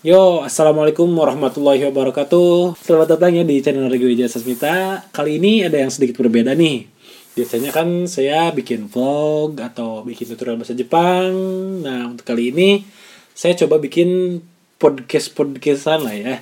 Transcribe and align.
Yo, 0.00 0.40
assalamualaikum 0.40 1.12
warahmatullahi 1.12 1.84
wabarakatuh. 1.92 2.72
Selamat 2.80 3.20
datang 3.20 3.36
ya 3.36 3.44
di 3.44 3.60
channel 3.60 3.92
Regi 3.92 4.08
Wijaya 4.08 4.32
Sasmita. 4.32 5.04
Kali 5.12 5.36
ini 5.36 5.60
ada 5.60 5.76
yang 5.76 5.92
sedikit 5.92 6.24
berbeda 6.24 6.56
nih. 6.56 6.88
Biasanya 7.36 7.68
kan 7.68 8.08
saya 8.08 8.48
bikin 8.48 8.88
vlog 8.88 9.60
atau 9.60 10.00
bikin 10.00 10.24
tutorial 10.32 10.56
bahasa 10.56 10.72
Jepang. 10.72 11.36
Nah, 11.84 12.16
untuk 12.16 12.24
kali 12.24 12.48
ini 12.48 12.88
saya 13.36 13.52
coba 13.60 13.76
bikin 13.76 14.40
podcast-podcastan 14.80 16.00
lah 16.00 16.16
ya. 16.16 16.34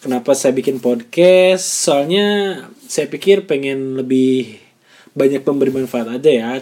Kenapa 0.00 0.32
saya 0.32 0.56
bikin 0.56 0.80
podcast? 0.80 1.68
Soalnya 1.68 2.64
saya 2.88 3.12
pikir 3.12 3.44
pengen 3.44 4.00
lebih 4.00 4.56
banyak 5.12 5.44
memberi 5.44 5.84
manfaat 5.84 6.16
aja 6.16 6.32
ya 6.32 6.52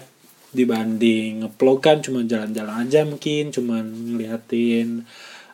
dibanding 0.51 1.47
ngevlog 1.47 1.79
kan 1.79 2.03
cuma 2.03 2.23
jalan-jalan 2.27 2.87
aja 2.87 3.03
mungkin 3.03 3.51
cuma 3.51 3.83
ngeliatin 3.83 5.03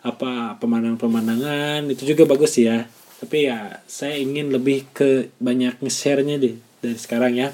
apa 0.01 0.57
pemandangan-pemandangan 0.57 1.85
itu 1.93 2.17
juga 2.17 2.25
bagus 2.25 2.57
ya. 2.57 2.89
Tapi 3.21 3.53
ya 3.53 3.85
saya 3.85 4.17
ingin 4.17 4.49
lebih 4.49 4.89
ke 4.97 5.29
banyak 5.37 5.77
nge-share-nya 5.85 6.41
deh 6.41 6.57
dari 6.81 6.97
sekarang 6.97 7.37
ya. 7.37 7.53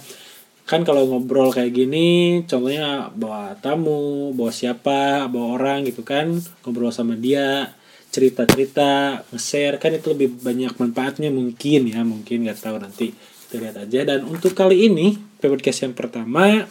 Kan 0.66 0.82
kalau 0.82 1.06
ngobrol 1.06 1.54
kayak 1.54 1.74
gini 1.74 2.42
contohnya 2.46 3.10
bawa 3.14 3.54
tamu 3.58 4.34
bawa 4.34 4.50
siapa 4.50 5.30
bawa 5.30 5.58
orang 5.58 5.86
gitu 5.86 6.02
kan 6.02 6.34
ngobrol 6.66 6.90
sama 6.90 7.14
dia 7.14 7.70
cerita-cerita 8.10 9.22
nge-share 9.30 9.78
kan 9.78 9.94
itu 9.94 10.10
lebih 10.14 10.38
banyak 10.42 10.74
manfaatnya 10.74 11.30
mungkin 11.30 11.90
ya 11.90 12.02
mungkin 12.02 12.46
nggak 12.46 12.58
tahu 12.62 12.78
nanti 12.78 13.10
kita 13.46 13.62
lihat 13.62 13.76
aja. 13.82 14.00
Dan 14.06 14.26
untuk 14.26 14.54
kali 14.54 14.86
ini 14.86 15.18
podcast 15.42 15.86
yang 15.86 15.94
pertama 15.98 16.66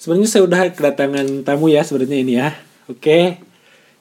sebenarnya 0.00 0.28
saya 0.28 0.42
udah 0.48 0.60
kedatangan 0.72 1.44
tamu 1.44 1.68
ya 1.68 1.84
sebenarnya 1.84 2.18
ini 2.20 2.32
ya. 2.40 2.48
Oke 2.88 3.40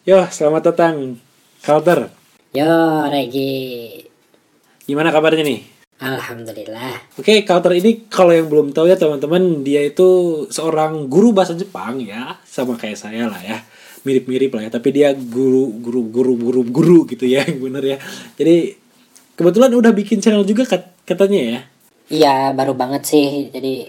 Yo, 0.03 0.19
selamat 0.19 0.75
datang, 0.75 1.15
Kalter. 1.63 2.11
Yo, 2.51 3.07
Regi. 3.07 4.03
Gimana 4.83 5.15
kabarnya 5.15 5.47
nih? 5.47 5.63
Alhamdulillah. 6.03 7.15
Oke, 7.15 7.47
Kalter 7.47 7.71
ini 7.79 8.11
kalau 8.11 8.35
yang 8.35 8.51
belum 8.51 8.75
tahu 8.75 8.91
ya 8.91 8.99
teman-teman, 8.99 9.63
dia 9.63 9.79
itu 9.79 10.43
seorang 10.51 11.07
guru 11.07 11.31
bahasa 11.31 11.55
Jepang 11.55 12.03
ya, 12.03 12.35
sama 12.43 12.75
kayak 12.75 12.99
saya 12.99 13.31
lah 13.31 13.39
ya. 13.39 13.63
Mirip-mirip 14.03 14.51
lah 14.51 14.67
ya, 14.67 14.75
tapi 14.75 14.91
dia 14.91 15.15
guru 15.15 15.71
guru 15.79 16.03
guru 16.11 16.35
guru 16.35 16.61
guru 16.67 16.99
gitu 17.07 17.23
ya, 17.23 17.39
yang 17.47 17.63
bener 17.63 17.95
ya. 17.95 17.97
Jadi 18.35 18.75
kebetulan 19.39 19.71
udah 19.71 19.95
bikin 19.95 20.19
channel 20.19 20.43
juga 20.43 20.67
katanya 21.07 21.39
ya. 21.39 21.59
Iya, 22.11 22.35
baru 22.51 22.75
banget 22.75 23.07
sih. 23.07 23.55
Jadi 23.55 23.87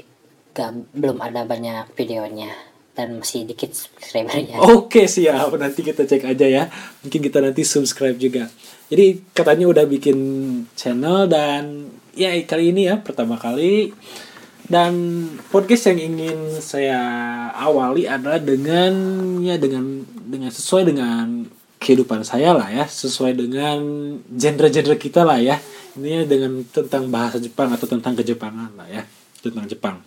gak, 0.54 0.94
belum 0.94 1.18
ada 1.18 1.42
banyak 1.42 1.90
videonya 1.98 2.73
dan 2.94 3.18
masih 3.18 3.42
dikit 3.42 3.74
subscribernya. 3.74 4.62
Oke 4.62 5.10
siap, 5.10 5.50
nanti 5.58 5.82
kita 5.82 6.06
cek 6.06 6.30
aja 6.30 6.46
ya. 6.46 6.64
Mungkin 7.02 7.20
kita 7.20 7.42
nanti 7.42 7.66
subscribe 7.66 8.14
juga. 8.14 8.46
Jadi 8.88 9.34
katanya 9.34 9.66
udah 9.66 9.84
bikin 9.90 10.18
channel 10.78 11.26
dan 11.26 11.90
ya 12.14 12.30
kali 12.46 12.70
ini 12.70 12.86
ya 12.86 13.02
pertama 13.02 13.34
kali 13.34 13.90
dan 14.70 14.94
podcast 15.50 15.90
yang 15.92 16.14
ingin 16.14 16.38
saya 16.62 17.02
awali 17.52 18.06
adalah 18.06 18.38
dengan 18.38 18.94
ya 19.42 19.58
dengan 19.58 20.06
dengan 20.06 20.48
sesuai 20.54 20.88
dengan 20.88 21.44
kehidupan 21.82 22.24
saya 22.24 22.56
lah 22.56 22.72
ya, 22.72 22.88
sesuai 22.88 23.36
dengan 23.36 23.76
genre-genre 24.32 24.96
kita 24.96 25.20
lah 25.20 25.36
ya. 25.36 25.60
Ini 26.00 26.24
dengan 26.24 26.64
tentang 26.72 27.12
bahasa 27.12 27.36
Jepang 27.36 27.76
atau 27.76 27.84
tentang 27.84 28.16
kejepangan 28.16 28.72
lah 28.72 28.88
ya, 28.88 29.02
tentang 29.44 29.68
Jepang. 29.68 30.00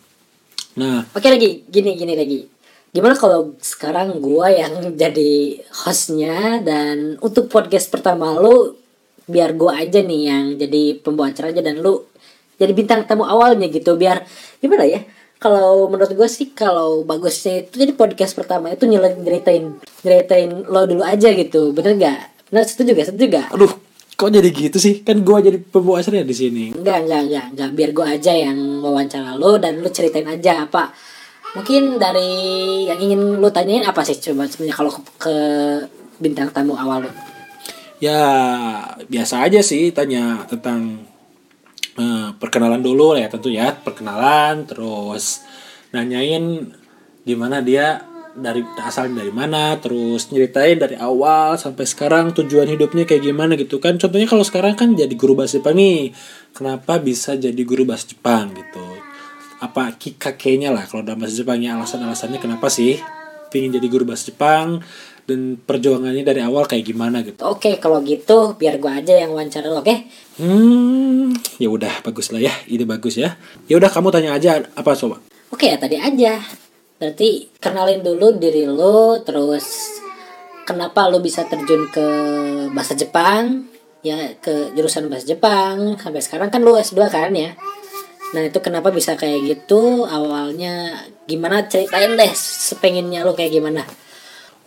Nah, 0.73 1.05
oke 1.13 1.27
lagi, 1.30 1.61
gini 1.69 1.93
gini 1.93 2.13
lagi 2.17 2.56
gimana 2.98 3.14
kalau 3.14 3.53
sekarang 3.62 4.17
gua 4.17 4.50
yang 4.50 4.98
jadi 4.98 5.62
hostnya 5.86 6.66
dan 6.66 7.22
untuk 7.22 7.45
podcast 7.45 7.94
pertama 7.94 8.34
lu 8.34 8.73
biar 9.30 9.54
gua 9.54 9.86
aja 9.86 10.02
nih 10.02 10.22
yang 10.26 10.45
jadi 10.58 10.98
pembawa 10.98 11.30
acara 11.30 11.54
aja 11.54 11.62
dan 11.62 11.78
lu 11.86 12.09
jadi 12.58 12.73
bintang 12.73 13.06
tamu 13.06 13.22
awalnya 13.30 13.70
gitu 13.70 13.94
biar 13.95 14.26
gimana 14.58 14.89
ya? 14.89 15.06
Kalau 15.38 15.86
menurut 15.86 16.10
gue 16.17 16.26
sih 16.26 16.49
kalau 16.58 17.05
bagusnya 17.05 17.61
itu 17.61 17.77
jadi 17.77 17.94
podcast 17.94 18.33
pertama 18.33 18.73
itu 18.73 18.89
nyeritain 18.89 19.77
nyeritain 20.02 20.66
lo 20.66 20.89
dulu 20.89 21.05
aja 21.05 21.30
gitu 21.30 21.77
bener 21.77 21.94
gak 22.02 22.50
bener 22.50 22.66
setuju 22.66 22.98
gak 22.98 23.08
setuju 23.14 23.26
gak 23.38 23.48
aduh 23.54 23.70
kok 24.17 24.33
jadi 24.33 24.50
gitu 24.50 24.82
sih? 24.82 25.05
Kan 25.05 25.21
gue 25.21 25.38
jadi 25.38 25.61
pembawa 25.61 26.02
acara 26.02 26.26
di 26.26 26.33
sini. 26.33 26.73
Enggak 26.73 27.05
enggak 27.05 27.21
enggak 27.30 27.45
enggak 27.54 27.70
biar 27.77 27.89
gue 27.94 28.05
aja 28.17 28.33
yang 28.33 28.58
wawancara 28.82 29.38
lo 29.38 29.61
dan 29.61 29.77
lu 29.77 29.89
ceritain 29.94 30.26
aja 30.26 30.66
apa 30.66 30.89
mungkin 31.58 31.98
dari 31.98 32.30
yang 32.86 33.02
ingin 33.02 33.42
lu 33.42 33.50
tanyain 33.50 33.82
apa 33.82 34.06
sih 34.06 34.22
coba 34.22 34.45
sebenarnya 34.45 34.78
kalau 34.78 34.92
ke, 34.94 35.02
ke 35.18 35.36
bintang 36.22 36.54
tamu 36.54 36.78
awal 36.78 37.10
lu? 37.10 37.12
Ya 37.98 38.22
biasa 39.10 39.50
aja 39.50 39.66
sih 39.66 39.90
tanya 39.90 40.45
tentang 40.45 41.02
uh, 41.98 42.30
perkenalan 42.38 42.86
dulu 42.86 43.18
ya 43.18 43.26
tentu 43.26 43.50
ya 43.50 43.73
perkenalan 43.73 44.70
terus 44.70 45.42
nanyain 45.90 46.70
gimana 47.26 47.66
dia 47.66 48.06
dari 48.38 48.62
asal 48.86 49.10
dari 49.10 49.34
mana 49.34 49.82
terus 49.82 50.30
nyeritain 50.30 50.78
dari 50.78 50.94
awal 50.94 51.58
sampai 51.58 51.89
sekarang 51.89 52.38
tujuan 52.38 52.70
hidupnya 52.70 53.10
kayak 53.10 53.26
gimana 53.26 53.58
gitu 53.58 53.82
kan. 53.82 53.98
Contohnya 53.98 54.30
kalau 54.30 54.45
sekarang 54.45 54.78
kan 54.78 54.94
jadi 54.94 55.12
guru 55.18 55.34
bahasa 55.34 55.58
Jepang 55.58 55.74
nih. 55.74 56.14
Kenapa 56.54 57.02
bisa 57.02 57.34
jadi 57.34 57.58
guru 57.66 57.89
bahasa 57.89 58.14
Jepang 58.14 58.54
apa 59.67 59.94
kikakenya 60.00 60.72
lah 60.72 60.88
kalau 60.88 61.04
dalam 61.04 61.20
bahasa 61.20 61.44
Jepangnya 61.44 61.76
alasan-alasannya 61.76 62.39
kenapa 62.39 62.72
sih 62.72 62.98
pingin 63.52 63.76
jadi 63.76 63.88
guru 63.88 64.08
bahasa 64.08 64.32
Jepang 64.32 64.83
dan 65.28 65.60
perjuangannya 65.60 66.23
dari 66.23 66.39
awal 66.39 66.64
kayak 66.64 66.88
gimana 66.88 67.20
gitu. 67.20 67.44
Oke, 67.44 67.76
kalau 67.83 68.00
gitu 68.00 68.56
biar 68.56 68.80
gua 68.80 69.04
aja 69.04 69.11
yang 69.11 69.36
wawancara 69.36 69.67
lo, 69.67 69.83
oke? 69.83 69.92
Okay? 69.92 70.08
Hmm, 70.39 71.36
ya 71.60 71.67
udah 71.67 72.00
bagus 72.00 72.32
lah 72.32 72.39
ya, 72.39 72.54
ide 72.72 72.88
bagus 72.88 73.20
ya. 73.20 73.36
Ya 73.67 73.76
udah 73.76 73.92
kamu 73.92 74.08
tanya 74.16 74.39
aja 74.39 74.64
apa 74.64 74.95
coba. 74.95 75.20
Oke 75.52 75.67
ya 75.67 75.76
tadi 75.76 76.00
aja. 76.00 76.39
Berarti 76.98 77.52
kenalin 77.60 78.02
dulu 78.02 78.39
diri 78.39 78.64
lo, 78.64 79.20
terus 79.20 80.00
kenapa 80.64 81.11
lo 81.11 81.20
bisa 81.20 81.44
terjun 81.44 81.92
ke 81.92 82.08
bahasa 82.72 82.95
Jepang, 82.95 83.67
ya 84.02 84.32
ke 84.39 84.72
jurusan 84.80 85.11
bahasa 85.11 85.27
Jepang 85.27 86.00
sampai 86.00 86.23
sekarang 86.23 86.48
kan 86.48 86.64
lo 86.64 86.80
S2 86.80 87.04
kan 87.11 87.36
ya. 87.36 87.52
Nah 88.36 88.42
itu 88.43 88.60
kenapa 88.60 88.92
bisa 88.92 89.15
kayak 89.15 89.45
gitu? 89.48 90.04
Awalnya 90.04 91.05
gimana? 91.30 91.67
Ceritain 91.67 92.15
deh 92.17 92.32
sepengennya 92.36 93.23
lo 93.23 93.38
kayak 93.38 93.54
gimana. 93.55 93.88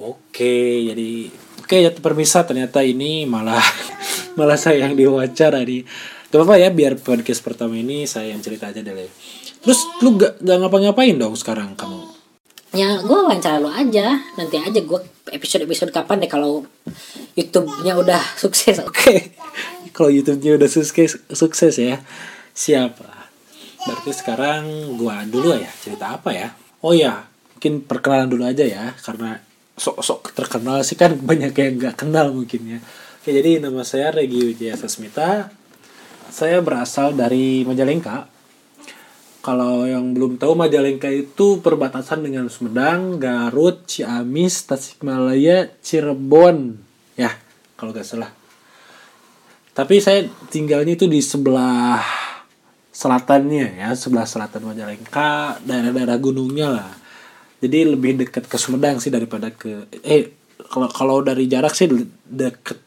Oke 0.00 0.88
jadi 0.88 1.28
oke 1.60 1.76
ya 1.76 1.90
permisa 1.92 2.48
ternyata 2.48 2.80
ini 2.80 3.28
malah 3.28 3.60
malah 4.38 4.56
saya 4.56 4.88
yang 4.88 4.96
diwawancara 4.96 5.60
nih 5.60 5.84
Gak 6.30 6.38
apa-apa 6.40 6.62
ya 6.62 6.70
biar 6.70 6.94
podcast 6.94 7.42
pertama 7.42 7.74
ini 7.74 8.06
saya 8.06 8.30
yang 8.30 8.40
cerita 8.40 8.70
aja 8.70 8.80
deh 8.80 8.94
Terus 9.60 9.80
lu 10.00 10.16
gak, 10.16 10.40
gak 10.40 10.56
ngapa-ngapain 10.62 11.18
dong 11.18 11.36
sekarang 11.36 11.76
kamu? 11.76 12.06
Ya 12.70 13.02
gue 13.02 13.18
wawancara 13.18 13.58
lo 13.58 13.68
aja. 13.68 14.22
Nanti 14.38 14.56
aja 14.62 14.78
gue 14.78 15.00
episode-episode 15.34 15.90
kapan 15.90 16.22
deh 16.22 16.30
kalau 16.30 16.62
YouTube-nya 17.34 17.98
udah 17.98 18.22
sukses. 18.38 18.78
Oke. 18.80 19.34
Kalau 19.90 20.06
YouTube-nya 20.06 20.54
udah 20.54 20.70
sukses, 20.70 21.18
sukses 21.34 21.74
ya. 21.74 21.98
Siapa? 22.54 23.19
Berarti 23.80 24.10
sekarang 24.12 24.94
gua 25.00 25.24
dulu 25.24 25.56
ya 25.56 25.72
cerita 25.80 26.16
apa 26.16 26.30
ya? 26.36 26.48
Oh 26.84 26.92
ya, 26.92 27.24
mungkin 27.56 27.84
perkenalan 27.84 28.28
dulu 28.28 28.44
aja 28.44 28.64
ya 28.64 28.92
karena 29.00 29.40
sok-sok 29.80 30.36
terkenal 30.36 30.84
sih 30.84 30.96
kan 31.00 31.16
banyak 31.28 31.52
yang 31.56 31.72
nggak 31.80 31.96
kenal 31.96 32.32
mungkin 32.32 32.76
ya. 32.76 32.78
Oke, 33.20 33.36
jadi 33.36 33.60
nama 33.60 33.84
saya 33.84 34.12
Regi 34.16 34.40
Wijaya 34.52 34.76
Sasmita. 34.80 35.52
Saya 36.32 36.64
berasal 36.64 37.12
dari 37.12 37.68
Majalengka. 37.68 38.28
Kalau 39.40 39.88
yang 39.88 40.12
belum 40.12 40.36
tahu 40.36 40.56
Majalengka 40.56 41.08
itu 41.08 41.60
perbatasan 41.60 42.24
dengan 42.24 42.48
Sumedang, 42.48 43.20
Garut, 43.20 43.88
Ciamis, 43.88 44.64
Tasikmalaya, 44.68 45.68
Cirebon. 45.84 46.80
Ya, 47.16 47.36
kalau 47.76 47.92
nggak 47.92 48.08
salah. 48.08 48.32
Tapi 49.72 49.96
saya 50.00 50.28
tinggalnya 50.52 50.96
itu 50.96 51.08
di 51.08 51.24
sebelah 51.24 52.19
selatannya 52.90 53.78
ya 53.78 53.88
sebelah 53.94 54.26
selatan 54.26 54.66
Majalengka 54.66 55.62
daerah-daerah 55.62 56.18
gunungnya 56.18 56.68
lah. 56.74 56.90
Jadi 57.62 57.78
lebih 57.86 58.18
dekat 58.26 58.50
ke 58.50 58.56
Sumedang 58.58 58.98
sih 58.98 59.14
daripada 59.14 59.52
ke 59.54 59.86
eh 60.02 60.34
kalau 60.70 60.88
kalau 60.90 61.16
dari 61.22 61.46
jarak 61.46 61.72
sih 61.76 61.86
deket 62.26 62.78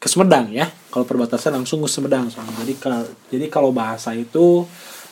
ke 0.00 0.06
Sumedang 0.08 0.48
ya. 0.52 0.68
Kalau 0.88 1.04
perbatasan 1.04 1.60
langsung 1.60 1.84
ke 1.84 1.90
Sumedang 1.90 2.32
soalnya. 2.32 2.56
Jadi 2.64 2.74
kalau 2.80 3.00
jadi 3.28 3.46
kalau 3.52 3.70
bahasa 3.70 4.16
itu 4.16 4.64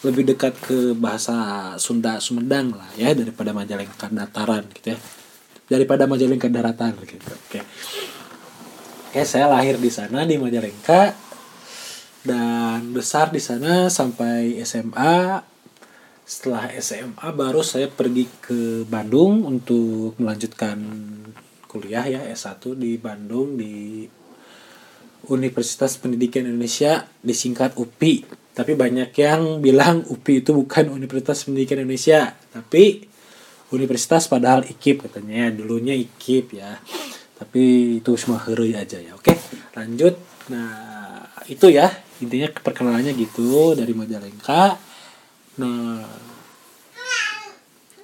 lebih 0.02 0.26
dekat 0.26 0.58
ke 0.58 0.98
bahasa 0.98 1.34
Sunda 1.78 2.18
Sumedang 2.18 2.74
lah 2.74 2.90
ya 2.96 3.12
daripada 3.12 3.52
Majalengka 3.52 4.08
dataran 4.08 4.64
gitu 4.80 4.96
ya. 4.96 4.98
Daripada 5.68 6.08
Majalengka 6.08 6.48
daratan 6.48 6.96
gitu 7.04 7.20
oke. 7.20 7.60
Oke 9.12 9.20
saya 9.28 9.50
lahir 9.52 9.76
di 9.76 9.92
sana 9.92 10.24
di 10.24 10.40
Majalengka 10.40 11.31
dan 12.22 12.94
besar 12.94 13.34
di 13.34 13.42
sana 13.42 13.90
sampai 13.90 14.62
SMA 14.62 15.42
setelah 16.22 16.70
SMA 16.78 17.28
baru 17.34 17.66
saya 17.66 17.90
pergi 17.90 18.30
ke 18.38 18.86
Bandung 18.86 19.42
untuk 19.42 20.14
melanjutkan 20.22 20.78
kuliah 21.66 22.06
ya 22.06 22.20
S1 22.30 22.78
di 22.78 22.94
Bandung 22.96 23.58
di 23.58 24.06
Universitas 25.28 25.98
Pendidikan 25.98 26.46
Indonesia 26.46 27.06
disingkat 27.20 27.74
UPI 27.74 28.22
tapi 28.54 28.78
banyak 28.78 29.10
yang 29.16 29.58
bilang 29.58 30.06
UPI 30.06 30.46
itu 30.46 30.50
bukan 30.54 30.94
Universitas 30.94 31.42
Pendidikan 31.42 31.82
Indonesia 31.82 32.38
tapi 32.54 33.12
universitas 33.72 34.28
padahal 34.28 34.68
IKIP 34.68 35.08
katanya 35.08 35.48
dulunya 35.50 35.96
IKIP 35.96 36.60
ya. 36.60 36.76
Tapi 37.40 37.98
itu 37.98 38.14
semua 38.14 38.38
hurry 38.44 38.76
aja 38.76 39.00
ya 39.00 39.16
oke? 39.16 39.34
Lanjut. 39.74 40.14
Nah 40.52 40.70
itu 41.48 41.72
ya 41.72 41.90
intinya 42.22 42.48
perkenalannya 42.54 43.12
gitu 43.18 43.74
dari 43.74 43.92
Majalengka 43.92 44.78
nah 45.58 46.06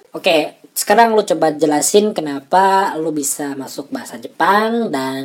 Oke, 0.09 0.57
sekarang 0.73 1.13
lu 1.13 1.21
coba 1.21 1.53
jelasin 1.53 2.17
kenapa 2.17 2.97
lu 2.97 3.13
bisa 3.13 3.53
masuk 3.53 3.93
bahasa 3.93 4.17
Jepang 4.17 4.89
dan 4.89 5.21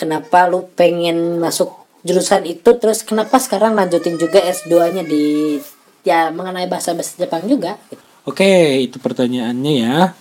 kenapa 0.00 0.48
lu 0.48 0.72
pengen 0.72 1.36
masuk 1.36 1.76
jurusan 2.00 2.48
itu 2.48 2.70
terus 2.80 3.04
kenapa 3.04 3.36
sekarang 3.36 3.76
lanjutin 3.76 4.16
juga 4.16 4.40
S2-nya 4.40 5.04
di 5.04 5.60
ya 6.08 6.32
mengenai 6.32 6.64
bahasa-bahasa 6.72 7.20
Jepang 7.20 7.44
juga 7.44 7.76
gitu. 7.92 8.00
Oke, 8.24 8.80
itu 8.80 8.96
pertanyaannya 8.96 9.74
ya. 9.76 10.16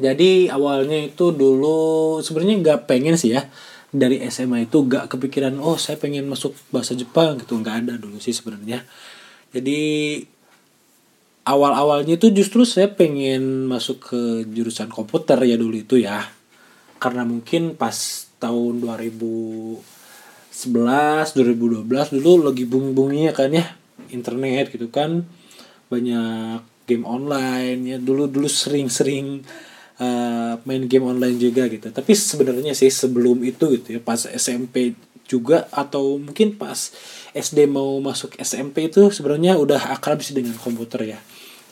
Jadi 0.00 0.48
awalnya 0.48 1.04
itu 1.04 1.36
dulu 1.36 2.18
sebenarnya 2.24 2.56
nggak 2.64 2.80
pengen 2.88 3.14
sih 3.20 3.36
ya 3.36 3.44
dari 3.94 4.18
SMA 4.26 4.66
itu 4.66 4.82
nggak 4.82 5.06
kepikiran 5.06 5.54
oh 5.62 5.78
saya 5.78 5.94
pengen 5.94 6.26
masuk 6.26 6.50
bahasa 6.74 6.98
Jepang 6.98 7.38
gitu 7.38 7.54
nggak 7.54 7.86
ada 7.86 7.94
dulu 7.94 8.18
sih 8.18 8.34
sebenarnya. 8.34 8.82
Jadi 9.54 10.18
awal-awalnya 11.46 12.18
itu 12.18 12.34
justru 12.34 12.66
saya 12.66 12.90
pengen 12.90 13.70
masuk 13.70 14.10
ke 14.10 14.20
jurusan 14.50 14.90
komputer 14.90 15.38
ya 15.46 15.54
dulu 15.54 15.78
itu 15.78 16.02
ya. 16.02 16.26
Karena 16.98 17.22
mungkin 17.22 17.78
pas 17.78 18.26
tahun 18.42 18.82
2011, 18.82 19.78
2012 20.50 21.86
dulu 22.18 22.50
lagi 22.50 22.66
booming-boomingnya 22.66 23.30
kan 23.30 23.54
ya 23.54 23.78
internet 24.10 24.74
gitu 24.74 24.90
kan 24.90 25.22
banyak 25.86 26.66
game 26.90 27.06
online 27.06 27.80
ya 27.86 27.98
dulu 28.02 28.26
dulu 28.26 28.50
sering-sering 28.50 29.46
uh, 30.00 30.58
main 30.64 30.82
game 30.86 31.06
online 31.06 31.38
juga 31.38 31.66
gitu. 31.70 31.90
Tapi 31.90 32.12
sebenarnya 32.14 32.72
sih 32.72 32.90
sebelum 32.90 33.42
itu 33.46 33.78
gitu 33.78 33.98
ya 33.98 34.00
pas 34.02 34.26
SMP 34.26 34.94
juga 35.24 35.66
atau 35.72 36.20
mungkin 36.20 36.54
pas 36.60 36.92
SD 37.32 37.66
mau 37.66 37.96
masuk 37.98 38.36
SMP 38.36 38.92
itu 38.92 39.08
sebenarnya 39.08 39.56
udah 39.56 39.96
akrab 39.96 40.20
sih 40.20 40.36
dengan 40.36 40.54
komputer 40.60 41.16
ya. 41.16 41.18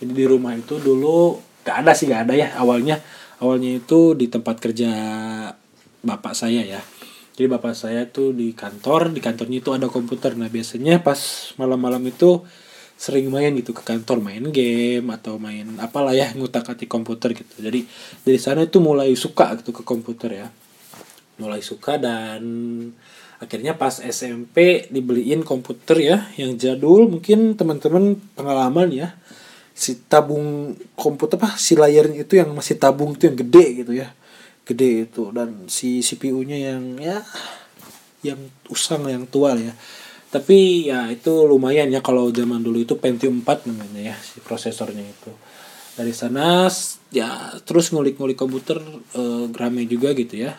Jadi 0.02 0.12
di 0.12 0.24
rumah 0.26 0.56
itu 0.56 0.82
dulu 0.82 1.38
gak 1.62 1.86
ada 1.86 1.92
sih 1.94 2.10
gak 2.10 2.26
ada 2.28 2.34
ya. 2.34 2.48
Awalnya 2.58 2.98
awalnya 3.38 3.78
itu 3.78 4.16
di 4.18 4.26
tempat 4.26 4.58
kerja 4.58 4.90
bapak 6.02 6.34
saya 6.34 6.64
ya. 6.64 6.80
Jadi 7.32 7.46
bapak 7.48 7.72
saya 7.72 8.04
tuh 8.08 8.36
di 8.36 8.52
kantor 8.52 9.12
di 9.12 9.20
kantornya 9.20 9.58
itu 9.60 9.70
ada 9.72 9.88
komputer. 9.88 10.36
Nah 10.36 10.48
biasanya 10.48 11.00
pas 11.00 11.52
malam-malam 11.56 12.02
itu 12.08 12.44
sering 13.02 13.34
main 13.34 13.50
gitu 13.58 13.74
ke 13.74 13.82
kantor 13.82 14.22
main 14.22 14.46
game 14.54 15.10
atau 15.10 15.34
main 15.34 15.66
apalah 15.82 16.14
ya 16.14 16.30
ngutak 16.38 16.70
atik 16.70 16.86
komputer 16.86 17.34
gitu. 17.34 17.58
Jadi 17.58 17.82
dari 18.22 18.38
sana 18.38 18.62
itu 18.62 18.78
mulai 18.78 19.10
suka 19.18 19.58
gitu 19.58 19.74
ke 19.74 19.82
komputer 19.82 20.46
ya. 20.46 20.48
Mulai 21.42 21.66
suka 21.66 21.98
dan 21.98 22.46
akhirnya 23.42 23.74
pas 23.74 23.98
SMP 23.98 24.86
dibeliin 24.86 25.42
komputer 25.42 25.98
ya 25.98 26.30
yang 26.38 26.54
jadul 26.54 27.10
mungkin 27.10 27.58
teman-teman 27.58 28.22
pengalaman 28.38 28.94
ya. 28.94 29.18
Si 29.74 29.98
tabung 30.06 30.78
komputer 30.94 31.42
apa 31.42 31.58
si 31.58 31.74
layarnya 31.74 32.22
itu 32.22 32.38
yang 32.38 32.54
masih 32.54 32.78
tabung 32.78 33.18
itu 33.18 33.26
yang 33.26 33.34
gede 33.34 33.82
gitu 33.82 33.92
ya. 33.98 34.14
Gede 34.62 35.10
itu 35.10 35.34
dan 35.34 35.66
si 35.66 36.06
CPU-nya 36.06 36.70
yang 36.70 37.02
ya 37.02 37.18
yang 38.22 38.38
usang 38.70 39.10
yang 39.10 39.26
tua 39.26 39.58
ya 39.58 39.74
tapi 40.32 40.88
ya 40.88 41.12
itu 41.12 41.44
lumayan 41.44 41.92
ya 41.92 42.00
kalau 42.00 42.32
zaman 42.32 42.64
dulu 42.64 42.80
itu 42.80 42.96
Pentium 42.96 43.44
4 43.44 43.68
namanya 43.68 44.00
ya 44.00 44.16
si 44.16 44.40
prosesornya 44.40 45.04
itu. 45.04 45.28
Dari 45.92 46.16
sana 46.16 46.72
ya 47.12 47.52
terus 47.68 47.92
ngulik-ngulik 47.92 48.40
komputer 48.40 48.80
eh, 49.12 49.84
juga 49.84 50.16
gitu 50.16 50.34
ya. 50.40 50.56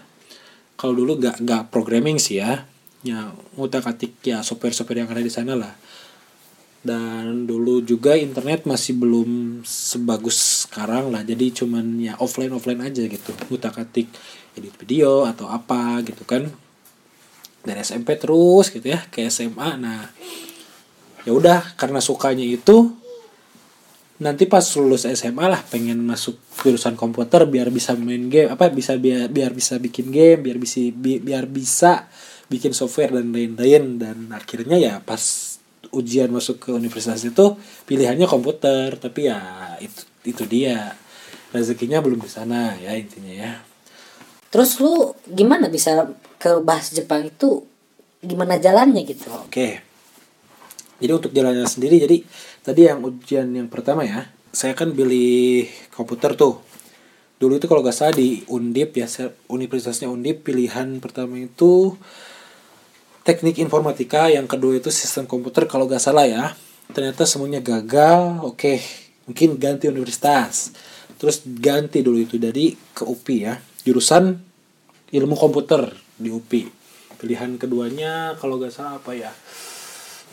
Kalau 0.77 0.93
dulu 0.93 1.17
gak 1.17 1.41
gak 1.41 1.73
programming 1.73 2.21
sih 2.21 2.37
ya. 2.37 2.69
Ya 3.01 3.33
ngutak 3.57 3.89
atik 3.89 4.21
ya 4.21 4.45
software-software 4.45 5.03
yang 5.03 5.09
ada 5.09 5.25
di 5.25 5.33
sana 5.33 5.57
lah. 5.57 5.73
Dan 6.85 7.49
dulu 7.49 7.81
juga 7.81 8.13
internet 8.13 8.69
masih 8.69 8.93
belum 8.93 9.65
sebagus 9.65 10.69
sekarang 10.69 11.09
lah. 11.09 11.25
Jadi 11.25 11.49
cuman 11.49 11.97
ya 11.97 12.13
offline 12.21 12.53
offline 12.53 12.85
aja 12.85 13.01
gitu. 13.09 13.33
Ngutak 13.49 13.81
atik 13.81 14.05
edit 14.53 14.77
video 14.77 15.25
atau 15.25 15.49
apa 15.49 15.97
gitu 16.05 16.21
kan 16.29 16.53
dari 17.63 17.81
SMP 17.81 18.19
terus 18.19 18.69
gitu 18.69 18.83
ya 18.91 18.99
ke 19.09 19.25
SMA 19.31 19.79
nah 19.79 20.11
ya 21.23 21.31
udah 21.31 21.79
karena 21.79 22.03
sukanya 22.03 22.43
itu 22.43 22.91
nanti 24.21 24.45
pas 24.45 24.63
lulus 24.77 25.09
SMA 25.09 25.49
lah 25.49 25.59
pengen 25.67 25.99
masuk 26.03 26.37
jurusan 26.63 26.95
komputer 26.95 27.43
biar 27.49 27.73
bisa 27.73 27.97
main 27.97 28.29
game 28.29 28.51
apa 28.51 28.69
bisa 28.71 28.95
biar 28.95 29.27
biar 29.27 29.51
bisa 29.51 29.81
bikin 29.81 30.13
game 30.13 30.39
biar 30.39 30.57
bisa 30.61 30.79
bi, 30.93 31.19
biar 31.19 31.49
bisa 31.49 32.07
bikin 32.53 32.77
software 32.77 33.17
dan 33.17 33.33
lain-lain. 33.33 33.97
Dan 33.97 34.29
akhirnya 34.29 34.77
ya 34.77 34.93
pas 35.01 35.21
ujian 35.89 36.29
masuk 36.29 36.61
ke 36.61 36.69
universitas 36.69 37.25
itu 37.25 37.57
pilihannya 37.89 38.29
komputer. 38.29 39.01
Tapi 39.01 39.19
ya 39.25 39.39
itu 39.81 40.05
itu 40.29 40.43
dia. 40.45 40.93
Rezekinya 41.53 42.01
belum 42.01 42.17
di 42.17 42.29
sana 42.29 42.73
ya 42.81 42.97
intinya 42.97 43.29
ya 43.29 43.53
Terus 44.53 44.77
lu 44.77 45.17
gimana 45.25 45.65
bisa 45.65 46.13
ke 46.37 46.61
bahasa 46.61 46.93
Jepang 46.93 47.25
itu 47.25 47.65
gimana 48.21 48.61
jalannya 48.61 49.01
gitu? 49.01 49.33
Oke. 49.33 49.81
Jadi 51.01 51.09
untuk 51.09 51.33
jalannya 51.33 51.65
sendiri 51.65 51.97
jadi 51.97 52.21
tadi 52.61 52.85
yang 52.85 53.01
ujian 53.01 53.49
yang 53.49 53.65
pertama 53.65 54.05
ya, 54.05 54.29
saya 54.53 54.77
kan 54.77 54.93
pilih 54.93 55.65
komputer 55.89 56.37
tuh. 56.37 56.61
Dulu 57.41 57.57
itu 57.57 57.65
kalau 57.65 57.81
gak 57.81 57.97
salah 57.97 58.13
di 58.13 58.45
Undip 58.47 58.93
ya, 58.95 59.09
universitasnya 59.49 60.07
Undip 60.07 60.45
pilihan 60.47 61.01
pertama 61.01 61.35
itu 61.41 61.97
teknik 63.25 63.57
informatika, 63.59 64.29
yang 64.29 64.45
kedua 64.45 64.77
itu 64.77 64.93
sistem 64.93 65.25
komputer 65.25 65.65
kalau 65.65 65.89
gak 65.89 65.99
salah 65.99 66.23
ya. 66.23 66.53
Ternyata 66.93 67.25
semuanya 67.25 67.59
gagal. 67.59 68.45
Oke, 68.45 68.79
mungkin 69.27 69.57
ganti 69.57 69.89
universitas. 69.89 70.71
Terus 71.19 71.43
ganti 71.43 71.99
dulu 71.99 72.21
itu 72.21 72.39
dari 72.39 72.77
ke 72.95 73.03
UPI 73.03 73.37
ya, 73.43 73.55
jurusan 73.83 74.39
ilmu 75.13 75.35
komputer 75.37 75.91
di 76.17 76.31
UPI 76.33 76.83
pilihan 77.23 77.55
keduanya 77.55 78.35
kalau 78.35 78.59
gak 78.59 78.75
salah 78.75 78.99
apa 78.99 79.15
ya? 79.15 79.31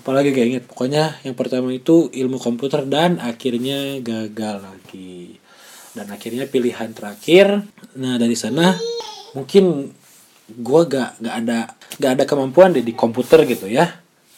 Apalagi 0.02 0.34
gak 0.34 0.48
inget 0.50 0.64
pokoknya 0.66 1.22
yang 1.22 1.38
pertama 1.38 1.70
itu 1.70 2.10
ilmu 2.10 2.42
komputer 2.42 2.82
dan 2.82 3.22
akhirnya 3.22 4.02
gagal 4.02 4.66
lagi. 4.66 5.38
Dan 5.94 6.10
akhirnya 6.10 6.50
pilihan 6.50 6.90
terakhir 6.90 7.62
nah 7.94 8.18
dari 8.18 8.34
sana 8.34 8.74
mungkin 9.38 9.94
gue 10.50 10.82
gak 10.90 11.22
gak 11.22 11.34
ada 11.46 11.58
gak 12.02 12.12
ada 12.18 12.24
kemampuan 12.26 12.74
deh 12.74 12.82
di 12.82 12.90
komputer 12.98 13.46
gitu 13.46 13.70
ya. 13.70 13.86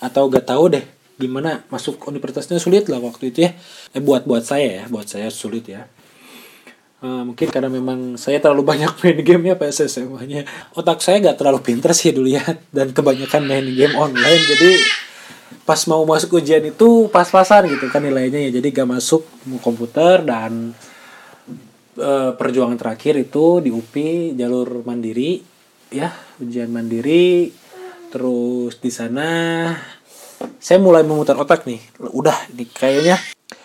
Atau 0.04 0.28
gak 0.28 0.52
tahu 0.52 0.76
deh 0.76 0.84
gimana 1.16 1.64
masuk 1.72 2.04
universitasnya 2.04 2.60
sulit 2.60 2.84
lah 2.92 3.00
waktu 3.00 3.32
itu 3.32 3.48
ya. 3.48 3.56
Eh 3.96 4.02
buat 4.04 4.28
buat 4.28 4.44
saya 4.44 4.84
ya 4.84 4.84
buat 4.92 5.08
saya 5.08 5.32
sulit 5.32 5.72
ya 5.72 5.88
Uh, 7.02 7.26
mungkin 7.26 7.50
karena 7.50 7.66
memang 7.66 8.14
saya 8.14 8.38
terlalu 8.38 8.62
banyak 8.62 8.94
main 9.02 9.18
game 9.26 9.50
ya 9.50 9.54
pas 9.58 9.74
SMA-nya. 9.74 10.46
Otak 10.78 11.02
saya 11.02 11.18
gak 11.18 11.34
terlalu 11.34 11.58
pinter 11.58 11.90
sih 11.98 12.14
dulu 12.14 12.30
ya 12.30 12.46
dan 12.70 12.94
kebanyakan 12.94 13.42
main 13.42 13.66
game 13.74 13.98
online. 13.98 14.42
Jadi 14.46 14.78
pas 15.66 15.82
mau 15.90 16.06
masuk 16.06 16.38
ujian 16.38 16.62
itu 16.62 17.10
pas-pasan 17.10 17.66
gitu 17.74 17.90
kan 17.90 18.06
nilainya 18.06 18.46
ya. 18.46 18.62
Jadi 18.62 18.70
gak 18.70 18.86
masuk 18.86 19.26
komputer 19.58 20.22
dan 20.22 20.78
uh, 21.98 22.38
perjuangan 22.38 22.78
terakhir 22.78 23.18
itu 23.18 23.58
di 23.58 23.74
UPI 23.74 24.38
jalur 24.38 24.86
mandiri 24.86 25.42
ya 25.90 26.06
ujian 26.38 26.70
mandiri. 26.70 27.50
Terus 28.14 28.78
di 28.78 28.94
sana 28.94 29.26
saya 30.62 30.78
mulai 30.78 31.02
memutar 31.02 31.34
otak 31.34 31.66
nih. 31.66 31.82
Udah 32.14 32.46
di 32.46 32.62
kayaknya 32.62 33.18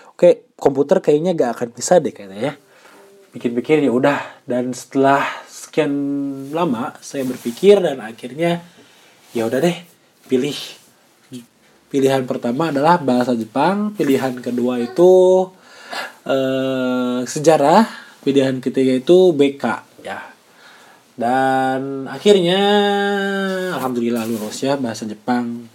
oke 0.10 0.58
komputer 0.58 1.06
kayaknya 1.06 1.38
gak 1.38 1.62
akan 1.62 1.70
bisa 1.70 2.02
deh 2.02 2.10
kayaknya 2.10 2.42
ya 2.42 2.54
pikir-pikir 3.38 3.86
ya 3.86 3.94
udah. 3.94 4.42
Dan 4.50 4.74
setelah 4.74 5.22
sekian 5.46 5.94
lama 6.50 6.98
saya 7.06 7.22
berpikir 7.22 7.78
dan 7.78 8.02
akhirnya 8.02 8.66
ya 9.32 9.46
udah 9.46 9.62
deh 9.62 9.78
pilih. 10.26 10.58
Pilihan 11.88 12.28
pertama 12.28 12.74
adalah 12.74 13.00
bahasa 13.00 13.32
Jepang 13.38 13.96
pilihan 13.96 14.36
kedua 14.44 14.76
itu 14.82 15.48
eh, 16.28 17.24
sejarah 17.24 17.88
pilihan 18.26 18.60
ketiga 18.60 19.00
itu 19.00 19.32
BK 19.32 19.64
ya. 20.04 20.20
Dan 21.16 22.12
akhirnya 22.12 22.60
alhamdulillah 23.80 24.28
lulus 24.28 24.66
ya 24.66 24.76
bahasa 24.76 25.08
Jepang. 25.08 25.70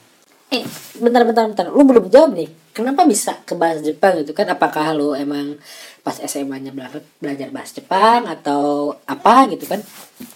Eh, 0.53 0.67
bentar 1.01 1.25
bentar 1.25 1.49
bentar. 1.49 1.67
Lu 1.73 1.87
belum 1.87 2.13
jawab 2.13 2.37
nih. 2.37 2.51
kenapa 2.73 3.05
bisa 3.05 3.37
ke 3.45 3.53
bahasa 3.53 3.85
Jepang 3.85 4.21
gitu 4.25 4.33
kan? 4.33 4.49
Apakah 4.49 4.97
lu 4.97 5.13
emang 5.13 5.61
pas 6.03 6.19
SMA-nya 6.19 6.75
belajar 6.75 7.03
belajar 7.23 7.49
bahasa 7.55 7.79
Jepang 7.79 8.27
atau 8.27 8.95
apa 9.07 9.47
gitu 9.55 9.71
kan 9.71 9.83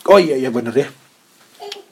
Oh 0.06 0.18
iya 0.18 0.38
iya 0.38 0.50
bener 0.54 0.74
ya. 0.74 0.88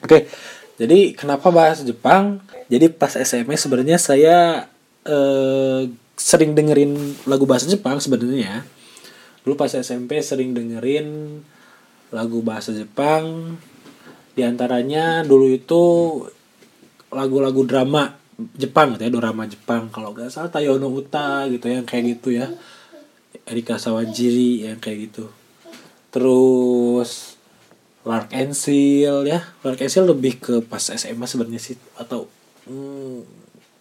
Oke. 0.03 0.27
Jadi 0.75 1.15
kenapa 1.15 1.51
bahasa 1.51 1.83
Jepang? 1.87 2.43
Jadi 2.67 2.91
pas 2.91 3.11
SMA 3.11 3.55
sebenarnya 3.55 3.95
saya 3.99 4.67
eh, 5.07 5.81
sering 6.15 6.55
dengerin 6.55 7.15
lagu 7.27 7.47
bahasa 7.47 7.67
Jepang 7.67 7.99
sebenarnya. 7.99 8.63
Dulu 9.43 9.55
pas 9.55 9.71
SMP 9.71 10.19
sering 10.23 10.55
dengerin 10.55 11.39
lagu 12.11 12.39
bahasa 12.43 12.71
Jepang. 12.75 13.55
Di 14.35 14.43
antaranya 14.43 15.23
dulu 15.23 15.47
itu 15.51 15.83
lagu-lagu 17.11 17.63
drama 17.63 18.19
Jepang 18.59 18.95
gitu 18.95 19.07
ya, 19.07 19.11
drama 19.11 19.47
Jepang. 19.47 19.87
Kalau 19.91 20.11
nggak 20.11 20.27
salah 20.27 20.51
Tayono 20.51 20.91
Uta 20.91 21.47
gitu 21.47 21.71
yang 21.71 21.87
kayak 21.87 22.19
gitu 22.19 22.35
ya. 22.35 22.51
Erika 23.45 23.77
Sawajiri 23.77 24.65
yang 24.65 24.81
kayak 24.81 25.09
gitu. 25.11 25.29
Terus 26.09 27.37
Lark 28.05 28.33
and 28.33 28.53
ya. 29.25 29.39
Lark 29.61 29.81
and 29.81 30.09
lebih 30.09 30.37
ke 30.41 30.53
pas 30.65 30.81
SMA 30.81 31.25
sebenarnya 31.25 31.61
sih 31.61 31.77
atau 31.97 32.29
hmm, 32.69 33.21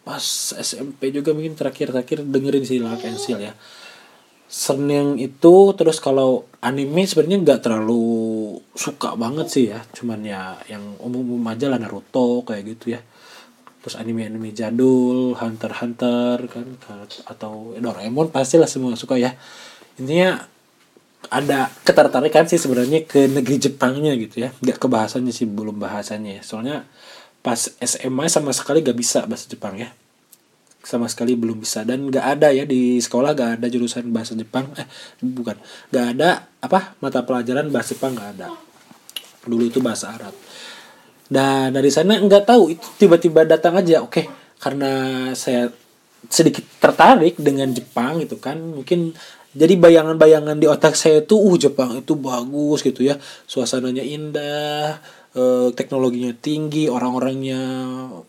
pas 0.04 0.25
SMP 0.61 1.12
juga 1.12 1.33
mungkin 1.33 1.56
terakhir-terakhir 1.56 2.25
dengerin 2.25 2.64
sih 2.64 2.80
Lark 2.80 3.04
and 3.09 3.21
ya. 3.21 3.52
Seneng 4.44 5.16
itu 5.18 5.73
terus 5.75 5.99
kalau 5.99 6.47
anime 6.61 7.09
sebenarnya 7.09 7.40
nggak 7.42 7.61
terlalu 7.64 8.04
suka 8.76 9.16
banget 9.16 9.47
sih 9.49 9.64
ya. 9.73 9.80
Cuman 9.97 10.21
ya 10.25 10.61
yang 10.68 10.97
umum-umum 11.00 11.44
aja 11.49 11.73
lah 11.73 11.80
Naruto 11.80 12.44
kayak 12.44 12.76
gitu 12.76 12.97
ya 12.97 13.00
terus 13.84 14.00
anime-anime 14.00 14.56
jadul 14.56 15.36
Hunter 15.36 15.68
Hunter 15.68 16.48
kan 16.48 16.64
atau 17.28 17.76
Doraemon 17.76 18.32
pastilah 18.32 18.64
semua 18.64 18.96
suka 18.96 19.20
ya. 19.20 19.36
Intinya 20.00 20.40
ada 21.28 21.68
ketertarikan 21.84 22.48
sih 22.48 22.56
sebenarnya 22.56 23.04
ke 23.04 23.28
negeri 23.28 23.60
Jepangnya 23.60 24.16
gitu 24.16 24.40
ya. 24.40 24.56
Nggak 24.64 24.80
ke 24.80 24.88
bahasanya 24.88 25.36
sih 25.36 25.44
belum 25.44 25.76
bahasanya 25.76 26.40
ya. 26.40 26.42
Soalnya 26.42 26.88
pas 27.44 27.76
SMA 27.76 28.24
sama 28.32 28.56
sekali 28.56 28.80
gak 28.80 28.96
bisa 28.96 29.28
bahasa 29.28 29.52
Jepang 29.52 29.76
ya. 29.76 29.92
Sama 30.80 31.04
sekali 31.04 31.36
belum 31.36 31.60
bisa. 31.60 31.84
Dan 31.84 32.08
nggak 32.08 32.40
ada 32.40 32.56
ya 32.56 32.64
di 32.64 32.96
sekolah 33.04 33.36
gak 33.36 33.60
ada 33.60 33.68
jurusan 33.68 34.08
bahasa 34.08 34.32
Jepang. 34.32 34.72
Eh 34.80 34.88
bukan. 35.20 35.60
Gak 35.92 36.16
ada 36.16 36.48
apa 36.64 36.96
mata 37.04 37.20
pelajaran 37.20 37.68
bahasa 37.68 37.92
Jepang 37.92 38.16
gak 38.16 38.40
ada. 38.40 38.48
Dulu 39.44 39.68
itu 39.68 39.84
bahasa 39.84 40.08
Arab 40.08 40.32
dan 41.28 41.75
dari 41.75 41.88
sana 41.88 42.21
nggak 42.21 42.45
tahu. 42.45 42.75
Itu 42.75 42.87
tiba-tiba 43.00 43.45
datang 43.49 43.78
aja. 43.81 44.04
Oke 44.04 44.26
karena 44.64 44.93
saya 45.37 45.69
sedikit 46.33 46.64
tertarik 46.81 47.37
dengan 47.37 47.69
Jepang 47.69 48.16
gitu 48.25 48.40
kan 48.40 48.57
mungkin 48.57 49.12
jadi 49.54 49.76
bayangan-bayangan 49.78 50.57
di 50.59 50.66
otak 50.66 50.99
saya 50.99 51.23
tuh 51.23 51.38
uh 51.38 51.54
Jepang 51.54 51.95
itu 51.95 52.19
bagus 52.19 52.83
gitu 52.83 53.07
ya. 53.07 53.14
Suasananya 53.47 54.02
indah 54.02 54.99
eh, 55.31 55.69
teknologinya 55.71 56.35
tinggi 56.35 56.90
orang-orangnya 56.90 57.62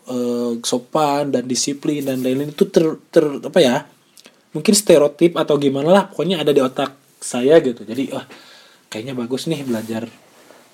eh, 0.06 0.52
sopan 0.62 1.34
dan 1.34 1.50
disiplin 1.50 2.06
dan 2.06 2.22
lain-lain. 2.22 2.54
Itu 2.54 2.70
ter, 2.70 3.02
ter 3.10 3.26
apa 3.42 3.58
ya 3.58 3.82
mungkin 4.54 4.72
stereotip 4.72 5.34
atau 5.34 5.58
gimana 5.58 5.90
lah 5.90 6.04
pokoknya 6.06 6.46
ada 6.46 6.54
di 6.54 6.62
otak 6.62 6.94
saya 7.18 7.58
gitu. 7.58 7.82
Jadi 7.82 8.14
wah 8.14 8.22
kayaknya 8.86 9.18
bagus 9.18 9.50
nih 9.50 9.66
belajar 9.66 10.06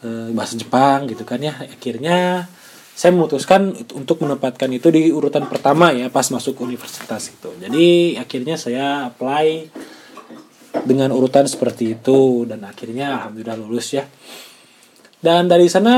eh, 0.02 0.28
bahasa 0.34 0.58
Jepang 0.58 1.06
gitu 1.08 1.22
kan 1.22 1.40
ya. 1.40 1.54
Akhirnya 1.56 2.46
saya 2.92 3.16
memutuskan 3.16 3.72
untuk 3.96 4.20
menempatkan 4.20 4.68
itu 4.68 4.92
di 4.92 5.08
urutan 5.08 5.48
pertama 5.48 5.96
ya 5.96 6.12
pas 6.12 6.28
masuk 6.28 6.60
universitas 6.60 7.32
itu. 7.32 7.50
Jadi 7.56 8.20
akhirnya 8.20 8.60
saya 8.60 9.08
apply 9.08 9.72
dengan 10.84 11.08
urutan 11.16 11.48
seperti 11.48 11.96
itu 11.96 12.44
dan 12.44 12.64
akhirnya 12.68 13.16
alhamdulillah 13.20 13.56
lulus 13.56 13.96
ya. 13.96 14.04
Dan 15.22 15.46
dari 15.46 15.70
sana 15.70 15.94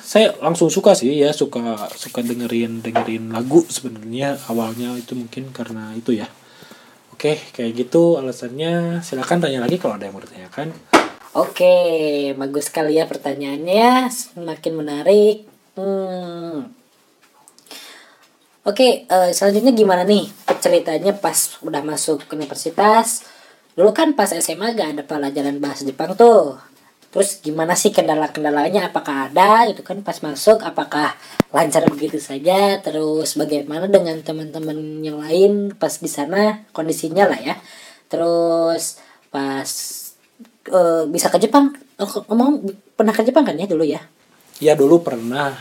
saya 0.00 0.32
langsung 0.40 0.72
suka 0.72 0.96
sih 0.96 1.12
ya 1.12 1.36
suka 1.36 1.86
suka 1.94 2.24
dengerin 2.24 2.80
dengerin 2.80 3.28
lagu 3.28 3.60
sebenarnya 3.60 4.40
awalnya 4.48 4.96
itu 4.96 5.12
mungkin 5.14 5.52
karena 5.52 5.92
itu 5.94 6.16
ya. 6.16 6.26
Oke 7.14 7.38
kayak 7.54 7.76
gitu 7.78 8.18
alasannya. 8.18 9.04
Silakan 9.06 9.44
tanya 9.44 9.62
lagi 9.62 9.78
kalau 9.78 10.00
ada 10.00 10.08
yang 10.08 10.16
mau 10.16 10.24
ditanyakan 10.24 10.72
oke 11.34 11.76
bagus 12.38 12.70
sekali 12.70 12.96
ya 12.96 13.04
pertanyaannya. 13.04 14.08
Semakin 14.10 14.72
menarik. 14.74 15.36
Hmm. 15.74 16.70
oke 18.62 19.10
uh, 19.10 19.34
selanjutnya 19.34 19.74
gimana 19.74 20.06
nih 20.06 20.30
ceritanya 20.62 21.12
pas 21.12 21.58
udah 21.60 21.82
masuk 21.84 22.24
universitas? 22.32 23.26
Dulu 23.74 23.90
kan 23.90 24.14
pas 24.14 24.30
SMA 24.30 24.72
gak 24.78 24.96
ada 24.96 25.02
pelajaran 25.02 25.58
bahasa 25.58 25.82
Jepang 25.82 26.14
tuh. 26.14 26.56
Terus 27.14 27.38
gimana 27.42 27.78
sih 27.78 27.94
kendala-kendalanya? 27.94 28.90
Apakah 28.90 29.30
ada 29.30 29.70
itu 29.70 29.86
kan 29.86 30.02
pas 30.02 30.18
masuk? 30.18 30.62
Apakah 30.62 31.14
lancar 31.54 31.86
begitu 31.86 32.18
saja? 32.18 32.82
Terus 32.82 33.38
bagaimana 33.38 33.86
dengan 33.86 34.18
teman-teman 34.18 35.02
yang 35.02 35.22
lain 35.22 35.74
pas 35.74 35.94
di 35.98 36.10
sana? 36.10 36.66
Kondisinya 36.74 37.30
lah 37.30 37.38
ya. 37.38 37.54
Terus 38.10 38.98
pas 39.30 39.70
uh, 40.70 41.04
bisa 41.10 41.28
ke 41.28 41.38
Jepang 41.42 41.74
oh, 42.00 42.24
ngomong 42.30 42.68
pernah 42.94 43.12
ke 43.12 43.26
Jepang 43.26 43.44
kan 43.44 43.56
ya 43.58 43.66
dulu 43.68 43.84
ya 43.84 44.00
ya 44.62 44.78
dulu 44.78 45.02
pernah 45.02 45.56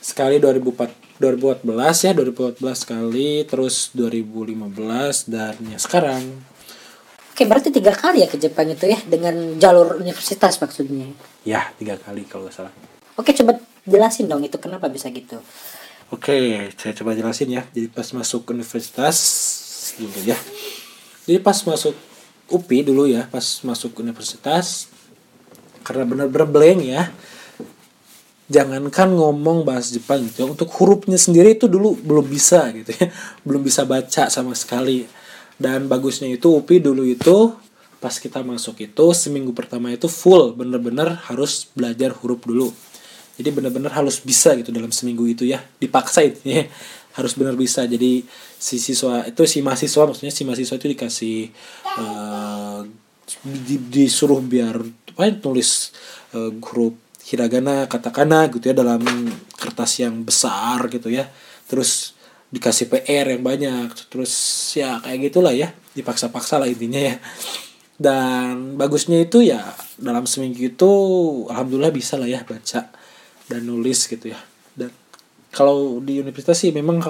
sekali 0.00 0.38
2004 0.38 1.18
2014 1.18 2.06
ya 2.06 2.12
2014 2.14 2.82
sekali 2.82 3.30
terus 3.48 3.90
2015 3.96 5.32
dan 5.32 5.54
ya 5.66 5.78
sekarang 5.80 6.24
Oke 7.36 7.44
berarti 7.44 7.68
tiga 7.68 7.92
kali 7.92 8.24
ya 8.24 8.32
ke 8.32 8.40
Jepang 8.40 8.64
itu 8.72 8.88
ya 8.88 8.96
dengan 9.04 9.60
jalur 9.60 10.00
universitas 10.00 10.56
maksudnya. 10.56 11.04
Ya 11.44 11.68
tiga 11.76 12.00
kali 12.00 12.24
kalau 12.24 12.48
nggak 12.48 12.56
salah. 12.56 12.72
Oke 13.20 13.36
coba 13.36 13.60
jelasin 13.84 14.24
dong 14.24 14.40
itu 14.40 14.56
kenapa 14.56 14.88
bisa 14.88 15.12
gitu. 15.12 15.36
Oke 16.08 16.72
saya 16.80 16.96
coba 16.96 17.12
jelasin 17.12 17.52
ya. 17.52 17.68
Jadi 17.76 17.92
pas 17.92 18.08
masuk 18.16 18.48
universitas 18.48 19.20
gitu 20.00 20.16
ya. 20.24 20.32
Jadi 21.28 21.36
pas 21.44 21.60
masuk 21.68 21.92
UPI 22.50 22.86
dulu 22.86 23.10
ya 23.10 23.26
pas 23.26 23.42
masuk 23.66 23.98
universitas 23.98 24.86
karena 25.86 26.02
benar-benar 26.06 26.48
blank 26.50 26.80
ya. 26.82 27.02
Jangankan 28.46 29.18
ngomong 29.18 29.66
bahasa 29.66 29.90
Jepang 29.90 30.22
gitu. 30.22 30.46
Untuk 30.46 30.70
hurufnya 30.78 31.18
sendiri 31.18 31.58
itu 31.58 31.66
dulu 31.66 31.98
belum 31.98 32.26
bisa 32.30 32.70
gitu 32.70 32.94
ya. 32.94 33.10
Belum 33.46 33.58
bisa 33.58 33.82
baca 33.82 34.30
sama 34.30 34.54
sekali 34.54 35.10
dan 35.56 35.88
bagusnya 35.88 36.28
itu 36.28 36.52
UPI 36.52 36.84
dulu 36.84 37.02
itu 37.08 37.52
pas 37.96 38.12
kita 38.12 38.44
masuk 38.44 38.84
itu 38.84 39.06
seminggu 39.16 39.56
pertama 39.56 39.88
itu 39.88 40.04
full 40.04 40.52
bener-bener 40.52 41.16
harus 41.26 41.64
belajar 41.72 42.12
huruf 42.12 42.44
dulu 42.44 42.68
jadi 43.36 43.52
bener-bener 43.52 43.92
harus 43.92 44.24
bisa 44.24 44.56
gitu 44.56 44.72
dalam 44.72 44.88
seminggu 44.88 45.28
itu 45.28 45.44
ya 45.44 45.60
dipaksa 45.76 46.24
itu 46.24 46.40
ya. 46.56 46.64
Harus 47.16 47.32
bener 47.36 47.56
bisa. 47.56 47.84
Jadi 47.84 48.24
si 48.56 48.76
siswa 48.76 49.24
itu 49.24 49.44
si 49.48 49.64
mahasiswa 49.64 50.04
maksudnya 50.04 50.32
si 50.32 50.42
mahasiswa 50.44 50.76
itu 50.76 50.88
dikasih 50.92 51.38
uh, 52.00 52.80
di, 53.44 53.76
disuruh 53.88 54.40
biar 54.44 54.76
apa 55.16 55.22
ya, 55.24 55.32
tulis 55.40 55.96
uh, 56.36 56.52
huruf 56.52 56.96
hiragana 57.24 57.88
katakana 57.88 58.52
gitu 58.52 58.68
ya 58.70 58.76
dalam 58.76 59.00
kertas 59.56 60.00
yang 60.00 60.24
besar 60.24 60.88
gitu 60.92 61.08
ya. 61.12 61.28
Terus 61.68 62.16
dikasih 62.52 62.88
PR 62.88 63.32
yang 63.36 63.44
banyak. 63.44 63.92
Terus 64.12 64.32
ya 64.76 65.00
kayak 65.00 65.32
gitulah 65.32 65.52
ya 65.52 65.72
dipaksa-paksa 65.96 66.60
lah 66.60 66.68
intinya 66.68 67.00
ya. 67.00 67.16
Dan 67.96 68.76
bagusnya 68.76 69.24
itu 69.24 69.40
ya 69.40 69.72
dalam 69.96 70.28
seminggu 70.28 70.68
itu 70.68 70.92
alhamdulillah 71.48 71.92
bisa 71.96 72.20
lah 72.20 72.28
ya 72.28 72.44
baca 72.44 72.95
dan 73.46 73.66
nulis 73.66 74.06
gitu 74.06 74.30
ya. 74.30 74.40
Dan 74.74 74.90
kalau 75.54 76.02
di 76.02 76.20
universitas 76.20 76.58
sih 76.60 76.74
memang 76.74 77.00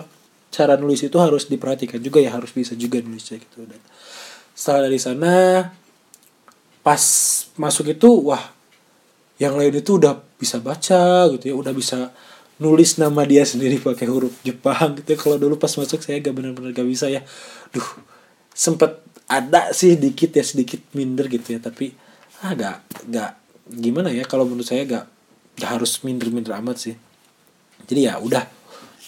cara 0.52 0.78
nulis 0.78 1.02
itu 1.02 1.16
harus 1.18 1.50
diperhatikan 1.50 2.00
juga 2.00 2.22
ya 2.22 2.32
harus 2.32 2.52
bisa 2.54 2.72
juga 2.78 3.02
nulisnya 3.02 3.40
gitu. 3.42 3.66
Dan 3.66 3.80
setelah 4.56 4.88
dari 4.88 5.00
sana 5.00 5.34
pas 6.80 7.02
masuk 7.58 7.92
itu 7.92 8.30
wah 8.30 8.54
yang 9.36 9.58
lain 9.58 9.74
itu 9.82 10.00
udah 10.00 10.16
bisa 10.40 10.62
baca 10.62 11.28
gitu 11.36 11.52
ya 11.52 11.54
udah 11.58 11.72
bisa 11.76 12.14
nulis 12.56 12.96
nama 12.96 13.26
dia 13.28 13.44
sendiri 13.44 13.76
pakai 13.82 14.08
huruf 14.08 14.32
Jepang 14.40 14.96
gitu 14.96 15.12
kalau 15.20 15.36
dulu 15.36 15.60
pas 15.60 15.68
masuk 15.76 16.00
saya 16.00 16.24
gak 16.24 16.32
benar-benar 16.32 16.72
gak 16.72 16.88
bisa 16.88 17.10
ya. 17.12 17.20
Duh 17.74 17.84
sempet 18.56 19.04
ada 19.28 19.74
sih 19.76 19.98
dikit 19.98 20.32
ya 20.32 20.44
sedikit 20.46 20.80
minder 20.96 21.28
gitu 21.28 21.52
ya. 21.52 21.60
Tapi 21.60 21.92
ah 22.40 22.54
gak 22.56 23.32
gimana 23.68 24.14
ya 24.14 24.24
kalau 24.24 24.48
menurut 24.48 24.64
saya 24.64 24.86
gak 24.86 25.15
gak 25.56 25.80
harus 25.80 26.04
minder-minder 26.04 26.52
amat 26.60 26.76
sih. 26.76 26.94
Jadi 27.88 28.00
ya 28.06 28.20
udah. 28.20 28.44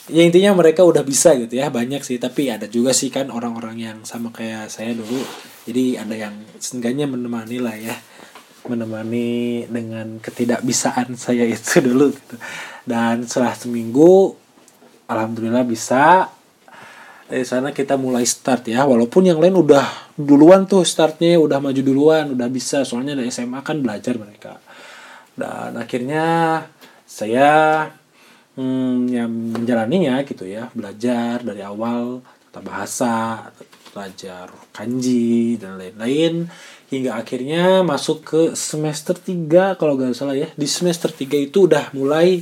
Ya 0.08 0.24
intinya 0.24 0.56
mereka 0.56 0.88
udah 0.88 1.04
bisa 1.04 1.36
gitu 1.36 1.60
ya 1.60 1.68
banyak 1.68 2.00
sih. 2.00 2.16
Tapi 2.16 2.48
ada 2.48 2.64
juga 2.64 2.96
sih 2.96 3.12
kan 3.12 3.28
orang-orang 3.28 3.76
yang 3.76 3.98
sama 4.08 4.32
kayak 4.32 4.72
saya 4.72 4.96
dulu. 4.96 5.20
Jadi 5.68 6.00
ada 6.00 6.16
yang 6.16 6.34
seenggaknya 6.56 7.04
menemani 7.04 7.60
lah 7.60 7.76
ya. 7.76 7.96
Menemani 8.64 9.68
dengan 9.68 10.16
ketidakbisaan 10.20 11.16
saya 11.20 11.44
itu 11.44 11.80
dulu 11.88 12.12
gitu. 12.12 12.36
dan 12.88 13.24
setelah 13.28 13.52
seminggu 13.52 14.32
alhamdulillah 15.04 15.64
bisa. 15.68 16.32
Dari 17.28 17.44
sana 17.44 17.76
kita 17.76 18.00
mulai 18.00 18.24
start 18.24 18.72
ya. 18.72 18.88
Walaupun 18.88 19.28
yang 19.28 19.36
lain 19.36 19.52
udah 19.52 20.16
duluan 20.16 20.64
tuh 20.64 20.80
startnya 20.88 21.36
udah 21.36 21.60
maju 21.60 21.80
duluan 21.84 22.32
udah 22.32 22.48
bisa. 22.48 22.88
Soalnya 22.88 23.12
dari 23.12 23.28
SMA 23.28 23.60
kan 23.60 23.84
belajar 23.84 24.16
mereka 24.16 24.56
dan 25.38 25.78
akhirnya 25.78 26.26
saya 27.06 27.86
hmm, 28.58 29.06
ya 29.08 29.24
menjalaninya 29.30 30.20
gitu 30.26 30.44
ya 30.44 30.68
belajar 30.74 31.40
dari 31.46 31.62
awal 31.62 32.20
tata 32.50 32.60
bahasa 32.60 33.14
belajar 33.94 34.50
kanji 34.74 35.56
dan 35.56 35.78
lain-lain 35.78 36.50
hingga 36.88 37.20
akhirnya 37.20 37.84
masuk 37.84 38.18
ke 38.24 38.40
semester 38.56 39.14
3 39.14 39.76
kalau 39.76 39.94
gak 39.94 40.16
salah 40.16 40.36
ya. 40.36 40.48
Di 40.56 40.64
semester 40.64 41.12
3 41.12 41.48
itu 41.48 41.68
udah 41.68 41.92
mulai 41.92 42.40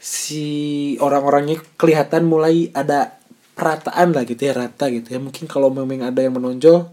si 0.00 0.96
orang-orangnya 0.98 1.62
kelihatan 1.78 2.26
mulai 2.26 2.72
ada 2.74 3.20
perataan 3.54 4.16
lah 4.16 4.24
gitu 4.26 4.42
ya 4.42 4.54
rata 4.56 4.90
gitu 4.90 5.14
ya. 5.14 5.20
Mungkin 5.22 5.46
kalau 5.46 5.70
memang 5.70 6.10
ada 6.10 6.20
yang 6.20 6.34
menonjol 6.34 6.90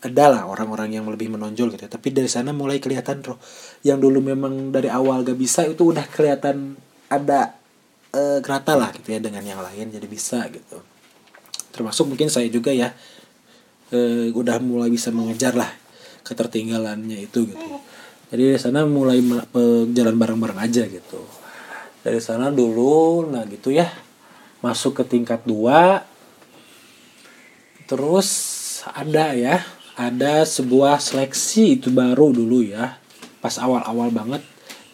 ada 0.00 0.24
lah 0.32 0.42
orang-orang 0.48 0.96
yang 0.96 1.06
lebih 1.12 1.28
menonjol 1.28 1.76
gitu 1.76 1.84
ya. 1.84 1.92
Tapi 1.92 2.08
dari 2.12 2.28
sana 2.28 2.56
mulai 2.56 2.80
kelihatan 2.80 3.20
roh 3.20 3.36
yang 3.84 4.00
dulu 4.00 4.24
memang 4.24 4.72
dari 4.72 4.88
awal 4.88 5.20
gak 5.20 5.36
bisa 5.36 5.68
itu 5.68 5.92
udah 5.92 6.08
kelihatan 6.08 6.76
ada 7.12 7.52
e, 8.08 8.40
rata 8.40 8.74
lah 8.80 8.88
gitu 8.96 9.12
ya 9.12 9.20
dengan 9.20 9.44
yang 9.44 9.60
lain 9.60 9.92
jadi 9.92 10.08
bisa 10.08 10.48
gitu. 10.48 10.80
Termasuk 11.70 12.08
mungkin 12.08 12.32
saya 12.32 12.48
juga 12.48 12.72
ya 12.72 12.96
e, 13.92 14.32
udah 14.32 14.56
mulai 14.64 14.88
bisa 14.88 15.12
mengejar 15.12 15.52
lah 15.52 15.68
ketertinggalannya 16.24 17.20
itu 17.20 17.44
gitu. 17.44 17.68
Jadi 18.32 18.42
dari 18.56 18.60
sana 18.60 18.88
mulai 18.88 19.20
e, 19.52 19.62
jalan 19.92 20.16
bareng-bareng 20.16 20.60
aja 20.64 20.88
gitu. 20.88 21.20
Dari 22.00 22.24
sana 22.24 22.48
dulu 22.48 23.28
nah 23.28 23.44
gitu 23.44 23.68
ya 23.68 23.84
masuk 24.64 25.00
ke 25.00 25.04
tingkat 25.04 25.44
dua 25.44 26.04
terus 27.88 28.28
ada 28.96 29.34
ya 29.34 29.60
ada 30.00 30.48
sebuah 30.48 30.96
seleksi 30.96 31.76
itu 31.76 31.92
baru 31.92 32.32
dulu 32.32 32.64
ya 32.64 32.96
pas 33.44 33.52
awal-awal 33.60 34.08
banget. 34.08 34.40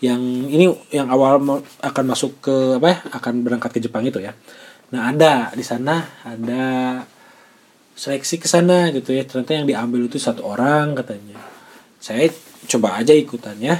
Yang 0.03 0.23
ini 0.51 0.65
yang 0.91 1.09
awal 1.09 1.63
akan 1.81 2.05
masuk 2.11 2.43
ke 2.43 2.83
apa 2.83 2.87
ya 2.91 2.99
akan 3.15 3.47
berangkat 3.47 3.71
ke 3.79 3.81
Jepang 3.87 4.03
itu 4.03 4.19
ya. 4.19 4.35
Nah 4.91 5.15
ada 5.15 5.55
di 5.55 5.63
sana 5.63 6.03
ada 6.27 6.65
seleksi 7.95 8.43
ke 8.43 8.51
sana 8.51 8.91
gitu 8.91 9.15
ya. 9.15 9.23
Ternyata 9.23 9.63
yang 9.63 9.67
diambil 9.71 10.11
itu 10.11 10.19
satu 10.19 10.43
orang 10.43 10.99
katanya. 10.99 11.39
Saya 12.03 12.27
coba 12.67 12.99
aja 12.99 13.15
ikutannya. 13.15 13.79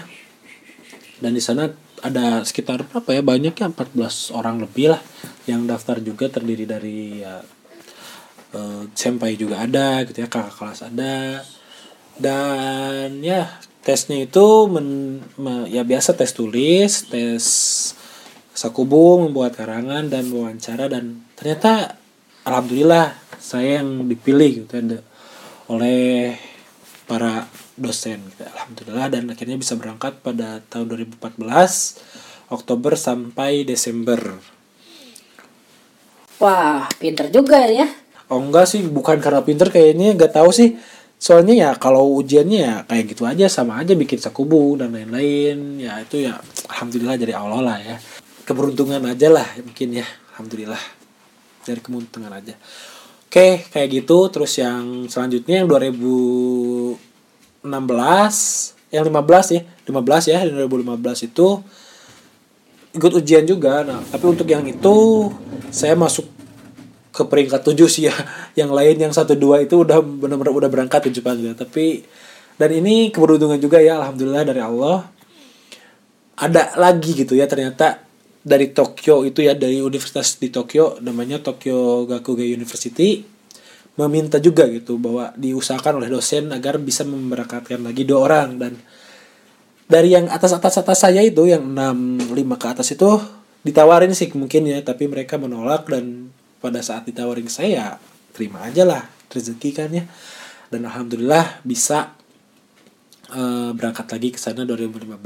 Dan 1.21 1.33
di 1.35 1.43
sana 1.43 1.67
ada 2.05 2.45
sekitar 2.47 2.87
berapa 2.87 3.09
ya 3.11 3.23
banyak 3.25 3.55
ya 3.57 3.67
14 3.73 4.37
orang 4.37 4.63
lebih 4.63 4.95
lah 4.95 5.03
yang 5.49 5.65
daftar 5.65 5.99
juga 5.99 6.29
terdiri 6.29 6.69
dari 6.69 7.25
ya 7.25 7.41
uh, 8.55 8.87
senpai 8.95 9.35
juga 9.35 9.65
ada 9.65 10.05
gitu 10.07 10.23
ya 10.23 10.29
kakak 10.29 10.55
kelas 10.55 10.81
ada. 10.87 11.43
Dan 12.17 13.21
ya 13.25 13.51
tesnya 13.87 14.27
itu 14.27 14.67
men, 14.67 15.23
me, 15.39 15.71
ya 15.71 15.87
biasa 15.87 16.19
tes 16.19 16.35
tulis 16.35 17.07
tes 17.07 17.45
sakubu 18.51 19.23
membuat 19.23 19.55
karangan 19.55 20.11
dan 20.11 20.27
wawancara 20.35 20.91
dan 20.91 21.23
ternyata 21.39 21.95
alhamdulillah 22.43 23.15
saya 23.39 23.79
yang 23.79 24.11
dipilih 24.11 24.67
gitu 24.67 24.75
ya 24.75 25.01
oleh 25.71 26.35
para 27.07 27.47
dosen 27.79 28.19
gitu. 28.35 28.43
alhamdulillah 28.43 29.07
dan 29.13 29.31
akhirnya 29.31 29.55
bisa 29.55 29.79
berangkat 29.79 30.19
pada 30.19 30.65
tahun 30.67 31.07
2014 31.21 31.39
Oktober 32.51 32.99
sampai 32.99 33.63
Desember. 33.63 34.19
Wah 36.43 36.91
pinter 36.99 37.31
juga 37.31 37.71
ya 37.71 37.87
oh 38.31 38.41
enggak 38.43 38.67
sih 38.67 38.83
bukan 38.87 39.19
karena 39.23 39.41
pinter 39.43 39.71
kayaknya 39.71 40.15
nggak 40.15 40.35
tahu 40.35 40.51
sih. 40.51 40.79
Soalnya 41.17 41.55
ya 41.57 41.71
kalau 41.81 42.13
ujiannya 42.21 42.59
ya 42.61 42.75
kayak 42.85 43.05
gitu 43.17 43.25
aja 43.25 43.49
sama 43.49 43.81
aja 43.81 43.97
bikin 43.97 44.21
sakubu 44.21 44.77
dan 44.77 44.93
lain-lain. 44.93 45.81
Ya 45.81 46.01
itu 46.05 46.29
ya 46.29 46.37
alhamdulillah 46.69 47.17
dari 47.17 47.33
Allah 47.33 47.61
lah 47.65 47.79
ya. 47.81 47.97
Keberuntungan 48.45 49.01
aja 49.07 49.33
lah 49.33 49.49
mungkin 49.65 49.97
ya 49.97 50.07
alhamdulillah. 50.37 50.83
Dari 51.65 51.81
keberuntungan 51.81 52.31
aja. 52.31 52.55
Oke 53.27 53.65
kayak 53.73 53.89
gitu. 54.05 54.19
Terus 54.29 54.53
yang 54.61 55.09
selanjutnya 55.09 55.65
yang 55.65 55.69
2000 55.69 57.07
16 57.67 58.95
yang 58.95 59.03
15 59.03 59.57
ya 59.59 59.63
15 59.91 60.31
ya 60.31 60.39
2015 60.47 61.27
itu 61.27 61.49
ikut 62.95 63.13
ujian 63.25 63.45
juga. 63.49 63.83
Nah 63.83 64.01
tapi 64.05 64.25
untuk 64.29 64.47
yang 64.47 64.63
itu 64.69 65.29
saya 65.73 65.99
masuk 65.99 66.36
ke 67.17 67.25
peringkat 67.25 67.65
7 67.65 67.73
sih 67.89 68.13
ya. 68.13 68.15
Yang 68.61 68.71
lain 68.77 68.97
yang 69.09 69.13
satu 69.17 69.33
dua 69.33 69.65
itu 69.65 69.81
udah 69.81 70.05
benar-benar 70.05 70.53
udah 70.53 70.69
berangkat 70.69 71.09
ke 71.09 71.11
Jepang 71.17 71.41
ya 71.41 71.57
tapi 71.57 72.05
dan 72.57 72.73
ini 72.73 73.09
keberuntungan 73.13 73.57
juga 73.57 73.81
ya 73.81 73.97
alhamdulillah 74.05 74.45
dari 74.45 74.61
Allah. 74.61 75.09
Ada 76.37 76.77
lagi 76.77 77.17
gitu 77.17 77.33
ya 77.33 77.49
ternyata 77.49 78.05
dari 78.45 78.69
Tokyo 78.77 79.25
itu 79.25 79.41
ya 79.41 79.57
dari 79.57 79.81
universitas 79.81 80.37
di 80.37 80.53
Tokyo 80.53 81.01
namanya 81.01 81.41
Tokyo 81.41 82.05
Gakuge 82.05 82.45
University 82.45 83.25
meminta 83.97 84.37
juga 84.37 84.69
gitu 84.69 85.01
bahwa 85.01 85.33
diusahakan 85.41 86.05
oleh 86.05 86.13
dosen 86.13 86.53
agar 86.53 86.77
bisa 86.77 87.09
memberangkatkan 87.09 87.81
lagi 87.81 88.05
dua 88.05 88.29
orang. 88.29 88.61
Dan 88.61 88.73
dari 89.89 90.13
yang 90.13 90.29
atas 90.29 90.53
atas 90.53 90.77
atas 90.77 90.99
saya 91.01 91.25
itu 91.25 91.49
yang 91.49 91.65
enam 91.65 92.21
lima 92.37 92.61
ke 92.61 92.69
atas 92.69 92.93
itu 92.93 93.17
ditawarin 93.67 94.15
sih 94.15 94.31
mungkin 94.37 94.69
ya 94.71 94.79
tapi 94.85 95.11
mereka 95.11 95.41
menolak 95.43 95.91
dan 95.91 96.31
pada 96.61 96.81
saat 96.83 97.05
ditawarin 97.07 97.49
saya 97.49 98.01
terima 98.33 98.65
aja 98.67 98.85
lah 98.85 99.03
rezeki 99.33 99.71
kan 99.75 99.91
ya. 99.93 100.05
Dan 100.67 100.85
alhamdulillah 100.89 101.63
bisa 101.63 102.17
uh, 103.31 103.71
berangkat 103.77 104.07
lagi 104.11 104.29
ke 104.35 104.39
sana 104.41 104.67
2015 104.67 105.17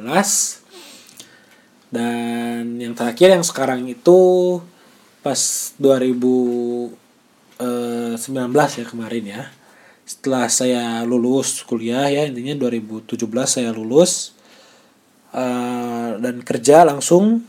dan 1.90 2.78
yang 2.78 2.94
terakhir 2.94 3.34
yang 3.34 3.42
sekarang 3.42 3.90
itu 3.90 4.18
pas 5.20 5.40
2000 5.76 6.96
19 7.60 8.16
eh, 8.16 8.68
ya 8.80 8.84
kemarin 8.88 9.24
ya. 9.26 9.42
Setelah 10.08 10.48
saya 10.50 10.84
lulus 11.06 11.62
kuliah 11.62 12.08
ya 12.10 12.26
intinya 12.26 12.56
2017 12.56 13.14
saya 13.46 13.70
lulus 13.70 14.32
uh, 15.30 16.18
dan 16.18 16.42
kerja 16.42 16.82
langsung 16.82 17.44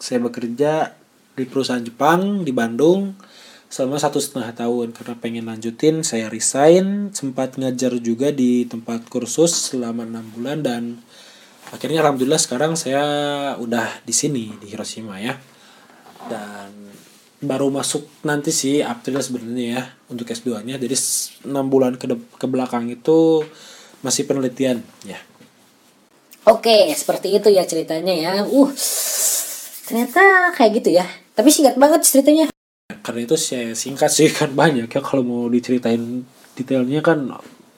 saya 0.00 0.22
bekerja 0.24 0.95
di 1.36 1.44
perusahaan 1.44 1.84
Jepang 1.84 2.42
di 2.42 2.50
Bandung 2.50 3.14
selama 3.68 4.00
satu 4.00 4.16
setengah 4.16 4.56
tahun 4.56 4.96
karena 4.96 5.14
pengen 5.20 5.44
lanjutin 5.46 6.00
saya 6.00 6.32
resign 6.32 7.12
sempat 7.12 7.60
ngajar 7.60 7.98
juga 8.00 8.32
di 8.32 8.64
tempat 8.64 9.04
kursus 9.12 9.52
selama 9.52 10.08
enam 10.08 10.24
bulan 10.32 10.64
dan 10.64 10.82
akhirnya 11.70 12.00
alhamdulillah 12.00 12.40
sekarang 12.40 12.78
saya 12.78 13.04
udah 13.58 14.00
di 14.06 14.14
sini 14.14 14.54
di 14.56 14.70
Hiroshima 14.70 15.18
ya 15.18 15.34
dan 16.30 16.86
baru 17.42 17.68
masuk 17.68 18.08
nanti 18.24 18.48
sih 18.48 18.80
April 18.80 19.20
sebenarnya 19.20 19.66
ya 19.76 19.82
untuk 20.08 20.28
S2-nya. 20.28 20.80
Jadi 20.80 20.96
6 20.96 21.52
bulan 21.68 22.00
ke 22.00 22.08
ke 22.16 22.46
belakang 22.48 22.88
itu 22.88 23.44
masih 24.00 24.24
penelitian 24.24 24.80
ya. 25.04 25.20
Oke, 26.46 26.86
seperti 26.94 27.36
itu 27.36 27.50
ya 27.50 27.66
ceritanya 27.66 28.14
ya. 28.14 28.32
Uh. 28.46 28.70
Ternyata 29.86 30.54
kayak 30.54 30.72
gitu 30.82 30.90
ya. 30.94 31.06
Tapi 31.36 31.48
singkat 31.52 31.76
banget 31.76 32.00
ceritanya. 32.08 32.48
Karena 33.04 33.20
itu 33.22 33.36
saya 33.36 33.76
singkat 33.76 34.08
sih 34.08 34.32
kan 34.32 34.56
banyak 34.56 34.88
ya 34.88 35.00
kalau 35.04 35.22
mau 35.22 35.42
diceritain 35.52 36.24
detailnya 36.56 37.04
kan 37.04 37.28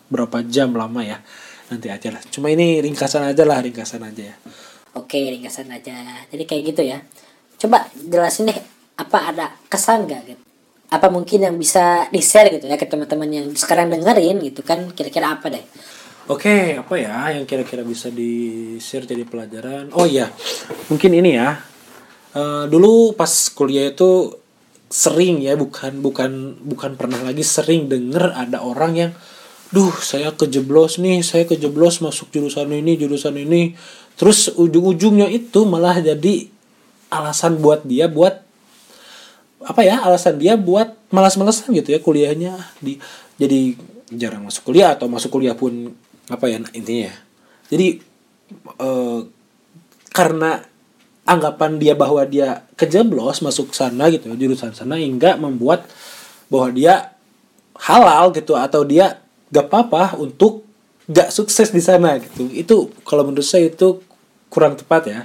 berapa 0.09 0.47
jam 0.47 0.73
lama 0.79 1.03
ya. 1.03 1.18
Nanti 1.68 1.90
aja 1.90 2.09
lah. 2.14 2.23
Cuma 2.31 2.49
ini 2.49 2.81
ringkasan 2.81 3.29
aja 3.29 3.42
lah, 3.44 3.61
ringkasan 3.61 4.01
aja 4.07 4.33
ya. 4.33 4.37
Oke, 4.97 5.18
ringkasan 5.18 5.68
aja. 5.68 6.25
Jadi 6.31 6.47
kayak 6.49 6.62
gitu 6.73 6.83
ya. 6.87 7.03
Coba 7.59 7.90
jelasin 7.92 8.49
deh 8.49 8.59
apa 8.99 9.18
ada 9.31 9.47
kesan 9.71 10.11
gak 10.11 10.23
gitu 10.27 10.42
apa 10.88 11.07
mungkin 11.12 11.44
yang 11.44 11.57
bisa 11.61 12.09
di 12.09 12.25
share 12.25 12.49
gitu 12.49 12.64
ya 12.64 12.81
ke 12.81 12.88
teman-teman 12.88 13.29
yang 13.29 13.47
sekarang 13.53 13.92
dengerin 13.92 14.40
gitu 14.40 14.64
kan 14.64 14.88
kira-kira 14.92 15.37
apa 15.37 15.53
deh 15.53 15.64
Oke, 16.29 16.77
apa 16.77 16.92
ya 17.01 17.33
yang 17.33 17.49
kira-kira 17.49 17.81
bisa 17.81 18.12
di 18.12 18.77
share 18.85 19.09
jadi 19.09 19.25
pelajaran? 19.25 19.88
Oh 19.97 20.05
iya, 20.05 20.29
mungkin 20.92 21.16
ini 21.16 21.40
ya. 21.40 21.57
Uh, 22.38 22.70
dulu 22.70 23.18
pas 23.18 23.51
kuliah 23.51 23.90
itu 23.90 24.38
sering 24.87 25.42
ya, 25.42 25.59
bukan 25.59 25.98
bukan 25.98 26.55
bukan 26.62 26.94
pernah 26.94 27.18
lagi 27.27 27.42
sering 27.42 27.90
denger 27.90 28.31
ada 28.31 28.62
orang 28.62 28.92
yang, 28.94 29.12
duh 29.74 29.90
saya 29.98 30.31
kejeblos 30.31 31.03
nih, 31.03 31.27
saya 31.27 31.51
kejeblos 31.51 31.98
masuk 31.98 32.31
jurusan 32.31 32.70
ini, 32.70 32.94
jurusan 32.94 33.35
ini, 33.35 33.74
terus 34.14 34.55
ujung-ujungnya 34.55 35.27
itu 35.27 35.66
malah 35.66 35.98
jadi 35.98 36.46
alasan 37.11 37.59
buat 37.59 37.83
dia 37.83 38.07
buat 38.07 38.44
apa 39.64 39.83
ya 39.83 39.98
alasan 40.07 40.38
dia 40.38 40.55
buat 40.55 40.94
malas-malasan 41.11 41.74
gitu 41.74 41.90
ya 41.90 41.98
kuliahnya 41.98 42.55
di 42.79 43.01
jadi 43.40 43.74
jarang 44.14 44.46
masuk 44.46 44.70
kuliah 44.70 44.94
atau 44.94 45.11
masuk 45.11 45.35
kuliah 45.35 45.59
pun 45.59 45.92
apa 46.31 46.46
ya 46.46 46.62
intinya 46.77 47.11
ya. 47.11 47.16
jadi 47.72 47.87
eh, 48.79 49.20
karena 50.14 50.62
anggapan 51.29 51.77
dia 51.77 51.93
bahwa 51.93 52.25
dia 52.25 52.64
kejeblos 52.81 53.45
masuk 53.45 53.77
sana 53.77 54.09
gitu 54.09 54.33
jurusan 54.33 54.73
sana 54.73 54.97
hingga 54.97 55.37
membuat 55.37 55.85
bahwa 56.49 56.73
dia 56.73 57.12
halal 57.77 58.33
gitu 58.33 58.57
atau 58.57 58.83
dia 58.88 59.21
gak 59.53 59.69
apa-apa 59.69 60.17
untuk 60.17 60.64
gak 61.05 61.29
sukses 61.29 61.69
di 61.69 61.85
sana 61.85 62.17
gitu. 62.17 62.49
Itu 62.49 62.88
kalau 63.05 63.29
menurut 63.29 63.45
saya 63.45 63.69
itu 63.69 64.01
kurang 64.49 64.81
tepat 64.81 65.03
ya. 65.09 65.21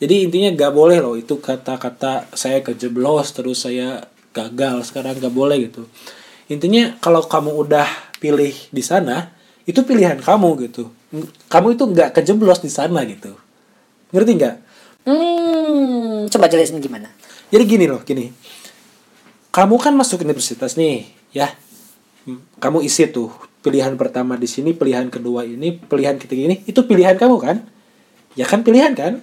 Jadi 0.00 0.26
intinya 0.26 0.50
gak 0.56 0.72
boleh 0.72 0.98
loh 0.98 1.14
itu 1.14 1.36
kata-kata 1.36 2.32
saya 2.32 2.64
kejeblos 2.64 3.36
terus 3.36 3.62
saya 3.68 4.08
gagal 4.32 4.88
sekarang 4.88 5.20
gak 5.20 5.32
boleh 5.32 5.68
gitu. 5.68 5.84
Intinya 6.48 6.96
kalau 7.04 7.24
kamu 7.24 7.52
udah 7.52 7.88
pilih 8.20 8.52
di 8.72 8.82
sana 8.84 9.32
itu 9.64 9.80
pilihan 9.84 10.20
kamu 10.20 10.68
gitu. 10.68 10.92
Kamu 11.48 11.72
itu 11.72 11.84
nggak 11.88 12.20
kejeblos 12.20 12.60
di 12.60 12.68
sana 12.68 13.00
gitu. 13.08 13.32
Ngerti 14.12 14.32
nggak 14.36 14.56
Hmm, 15.04 16.28
coba 16.32 16.48
jelasin 16.48 16.80
gimana? 16.80 17.12
jadi 17.52 17.64
gini 17.68 17.86
loh 17.86 18.02
gini. 18.02 18.34
Kamu 19.54 19.78
kan 19.78 19.94
masuk 19.94 20.26
universitas 20.26 20.74
nih 20.74 21.06
ya. 21.30 21.52
Hmm, 22.24 22.42
kamu 22.58 22.82
isi 22.82 23.06
tuh 23.12 23.30
pilihan 23.62 23.94
pertama 23.94 24.34
di 24.34 24.48
sini 24.48 24.72
pilihan 24.74 25.06
kedua 25.12 25.44
ini 25.46 25.76
pilihan 25.76 26.18
ketiga 26.18 26.50
ini 26.50 26.56
itu 26.66 26.80
pilihan 26.82 27.14
kamu 27.14 27.36
kan? 27.38 27.56
Ya 28.34 28.48
kan 28.48 28.66
pilihan 28.66 28.96
kan? 28.98 29.22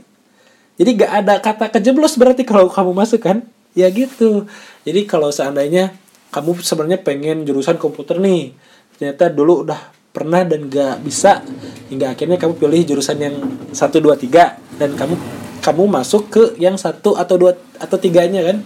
Jadi 0.80 0.90
gak 1.02 1.12
ada 1.12 1.36
kata 1.44 1.66
kejeblos 1.76 2.16
berarti 2.16 2.48
kalau 2.48 2.72
kamu 2.72 2.96
masuk 2.96 3.28
kan? 3.28 3.44
Ya 3.76 3.92
gitu. 3.92 4.48
Jadi 4.88 5.04
kalau 5.04 5.28
seandainya 5.34 5.92
kamu 6.32 6.64
sebenarnya 6.64 7.04
pengen 7.04 7.44
jurusan 7.44 7.76
komputer 7.76 8.16
nih 8.24 8.56
ternyata 8.96 9.28
dulu 9.28 9.68
udah 9.68 9.82
pernah 10.16 10.48
dan 10.48 10.72
gak 10.72 11.04
bisa 11.04 11.44
hingga 11.92 12.16
akhirnya 12.16 12.40
kamu 12.40 12.54
pilih 12.56 12.82
jurusan 12.96 13.18
yang 13.20 13.36
satu 13.76 14.00
dua 14.00 14.16
tiga 14.16 14.56
dan 14.80 14.96
kamu 14.96 15.41
kamu 15.62 15.86
masuk 15.86 16.34
ke 16.34 16.44
yang 16.58 16.76
satu 16.76 17.14
atau 17.16 17.38
dua 17.38 17.54
atau 17.78 17.98
tiganya 18.02 18.42
kan? 18.42 18.58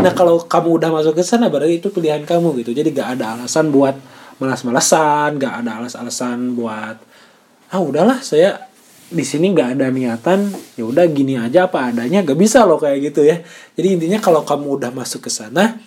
Nah 0.00 0.14
kalau 0.14 0.38
kamu 0.46 0.78
udah 0.78 0.90
masuk 0.94 1.18
ke 1.18 1.22
sana 1.26 1.50
berarti 1.50 1.82
itu 1.82 1.90
pilihan 1.90 2.22
kamu 2.22 2.62
gitu. 2.62 2.70
Jadi 2.70 2.94
gak 2.94 3.18
ada 3.18 3.34
alasan 3.34 3.74
buat 3.74 3.98
malas-malasan 4.38 5.36
gak 5.36 5.66
ada 5.66 5.82
alas-alasan 5.82 6.54
buat 6.56 6.96
ah 7.70 7.82
udahlah 7.82 8.22
saya 8.22 8.66
di 9.10 9.26
sini 9.26 9.50
nggak 9.50 9.78
ada 9.78 9.90
niatan 9.90 10.54
ya 10.78 10.86
udah 10.86 11.04
gini 11.10 11.34
aja 11.34 11.66
apa 11.66 11.90
adanya. 11.90 12.22
Gak 12.22 12.38
bisa 12.38 12.62
loh 12.62 12.78
kayak 12.78 13.10
gitu 13.10 13.26
ya. 13.26 13.42
Jadi 13.74 13.98
intinya 13.98 14.22
kalau 14.22 14.46
kamu 14.46 14.78
udah 14.78 14.90
masuk 14.94 15.26
ke 15.26 15.30
sana 15.34 15.82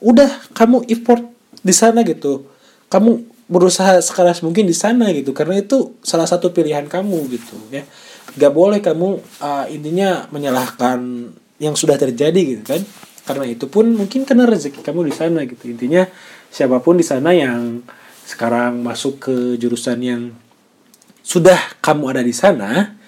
udah 0.00 0.28
kamu 0.56 0.88
effort 0.88 1.22
di 1.60 1.76
sana 1.76 2.00
gitu. 2.02 2.48
Kamu 2.88 3.36
berusaha 3.44 4.00
sekeras 4.00 4.40
mungkin 4.40 4.64
di 4.64 4.72
sana 4.72 5.12
gitu. 5.12 5.36
Karena 5.36 5.60
itu 5.60 5.92
salah 6.00 6.24
satu 6.24 6.48
pilihan 6.56 6.88
kamu 6.88 7.28
gitu 7.28 7.60
ya 7.68 7.84
gak 8.34 8.52
boleh 8.52 8.80
kamu 8.80 9.20
uh, 9.40 9.66
intinya 9.68 10.26
menyalahkan 10.32 11.30
yang 11.62 11.74
sudah 11.78 11.96
terjadi 12.00 12.40
gitu 12.58 12.64
kan. 12.64 12.82
Karena 13.24 13.48
itu 13.48 13.64
pun 13.72 13.88
mungkin 13.96 14.28
karena 14.28 14.44
rezeki 14.44 14.84
kamu 14.84 15.08
di 15.08 15.14
sana 15.14 15.48
gitu. 15.48 15.64
Intinya 15.70 16.04
siapa 16.52 16.80
pun 16.84 17.00
di 17.00 17.06
sana 17.06 17.32
yang 17.32 17.80
sekarang 18.24 18.84
masuk 18.84 19.20
ke 19.20 19.36
jurusan 19.56 19.98
yang 20.00 20.22
sudah 21.24 21.56
kamu 21.80 22.12
ada 22.12 22.22
di 22.24 22.36
sana 22.36 23.00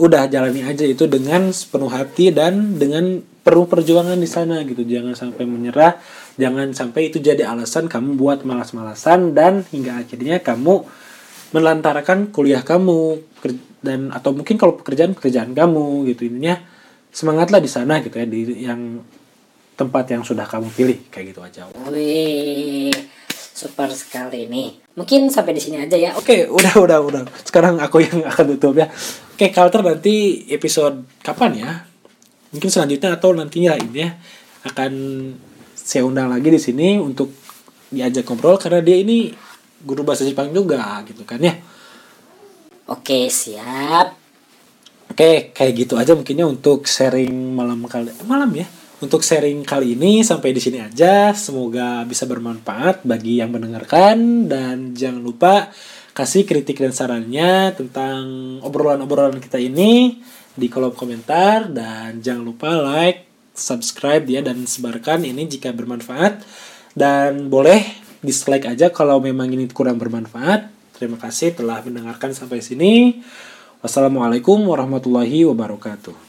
udah 0.00 0.24
jalani 0.32 0.64
aja 0.64 0.88
itu 0.88 1.04
dengan 1.04 1.52
sepenuh 1.52 1.92
hati 1.92 2.32
dan 2.32 2.80
dengan 2.80 3.20
penuh 3.44 3.68
perjuangan 3.68 4.16
di 4.16 4.28
sana 4.28 4.64
gitu. 4.64 4.80
Jangan 4.88 5.12
sampai 5.12 5.44
menyerah 5.44 6.00
jangan 6.40 6.72
sampai 6.72 7.12
itu 7.12 7.20
jadi 7.20 7.44
alasan 7.44 7.92
kamu 7.92 8.16
buat 8.16 8.48
malas-malasan 8.48 9.36
dan 9.36 9.68
hingga 9.68 10.00
akhirnya 10.00 10.40
kamu 10.40 10.88
melantarkan 11.50 12.30
kuliah 12.30 12.62
kamu 12.62 13.20
dan 13.80 14.12
atau 14.12 14.36
mungkin 14.36 14.60
kalau 14.60 14.76
pekerjaan 14.76 15.16
pekerjaan 15.16 15.56
kamu 15.56 16.06
gitu 16.12 16.28
intinya 16.28 16.60
semangatlah 17.10 17.58
di 17.58 17.70
sana 17.70 17.98
gitu 18.04 18.20
ya 18.20 18.26
di 18.28 18.40
yang 18.64 19.02
tempat 19.74 20.12
yang 20.12 20.22
sudah 20.22 20.44
kamu 20.44 20.68
pilih 20.70 20.98
kayak 21.08 21.32
gitu 21.32 21.40
aja 21.40 21.60
Wih, 21.88 22.92
super 23.32 23.88
sekali 23.96 24.44
nih. 24.46 24.92
Mungkin 24.92 25.32
sampai 25.32 25.56
di 25.56 25.62
sini 25.64 25.80
aja 25.80 25.96
ya. 25.96 26.12
Oke, 26.20 26.44
udah 26.44 26.74
udah 26.76 26.98
udah. 27.00 27.22
Sekarang 27.40 27.80
aku 27.80 28.04
yang 28.04 28.20
akan 28.28 28.56
tutup 28.56 28.76
ya. 28.76 28.92
Oke, 29.32 29.48
Kalter 29.48 29.80
nanti 29.80 30.44
episode 30.52 31.08
kapan 31.24 31.52
ya? 31.56 31.70
Mungkin 32.52 32.68
selanjutnya 32.68 33.16
atau 33.16 33.32
nantinya 33.32 33.72
ini 33.80 34.04
ya 34.04 34.10
akan 34.68 34.92
saya 35.72 36.04
undang 36.04 36.28
lagi 36.28 36.52
di 36.52 36.60
sini 36.60 37.00
untuk 37.00 37.32
diajak 37.88 38.28
ngobrol 38.28 38.60
karena 38.60 38.84
dia 38.84 39.00
ini 39.00 39.32
guru 39.84 40.04
bahasa 40.04 40.28
Jepang 40.28 40.52
juga 40.52 41.00
gitu 41.08 41.24
kan 41.24 41.40
ya. 41.40 41.56
Oke, 42.90 43.30
siap. 43.30 44.18
Oke, 45.10 45.54
kayak 45.54 45.72
gitu 45.74 45.94
aja 45.98 46.14
mungkinnya 46.14 46.46
untuk 46.46 46.86
sharing 46.86 47.54
malam 47.54 47.82
kali 47.86 48.10
malam 48.26 48.50
ya. 48.54 48.66
Untuk 49.00 49.24
sharing 49.24 49.64
kali 49.64 49.96
ini 49.96 50.20
sampai 50.20 50.52
di 50.52 50.60
sini 50.60 50.82
aja. 50.82 51.32
Semoga 51.32 52.04
bisa 52.04 52.28
bermanfaat 52.28 53.06
bagi 53.06 53.40
yang 53.40 53.54
mendengarkan 53.54 54.46
dan 54.50 54.92
jangan 54.92 55.22
lupa 55.22 55.72
kasih 56.12 56.44
kritik 56.44 56.82
dan 56.82 56.92
sarannya 56.92 57.72
tentang 57.78 58.58
obrolan-obrolan 58.60 59.38
kita 59.38 59.56
ini 59.62 60.20
di 60.52 60.66
kolom 60.66 60.92
komentar 60.92 61.70
dan 61.70 62.18
jangan 62.20 62.42
lupa 62.42 62.74
like, 62.76 63.24
subscribe 63.54 64.26
ya 64.26 64.42
dan 64.42 64.66
sebarkan 64.66 65.24
ini 65.24 65.46
jika 65.46 65.70
bermanfaat 65.70 66.42
dan 66.96 67.48
boleh 67.48 67.99
dislike 68.20 68.68
aja 68.68 68.92
kalau 68.92 69.18
memang 69.20 69.48
ini 69.52 69.64
kurang 69.72 69.96
bermanfaat. 69.96 70.68
Terima 70.96 71.16
kasih 71.16 71.56
telah 71.56 71.80
mendengarkan 71.80 72.36
sampai 72.36 72.60
sini. 72.60 73.24
Wassalamualaikum 73.80 74.60
warahmatullahi 74.68 75.48
wabarakatuh. 75.48 76.28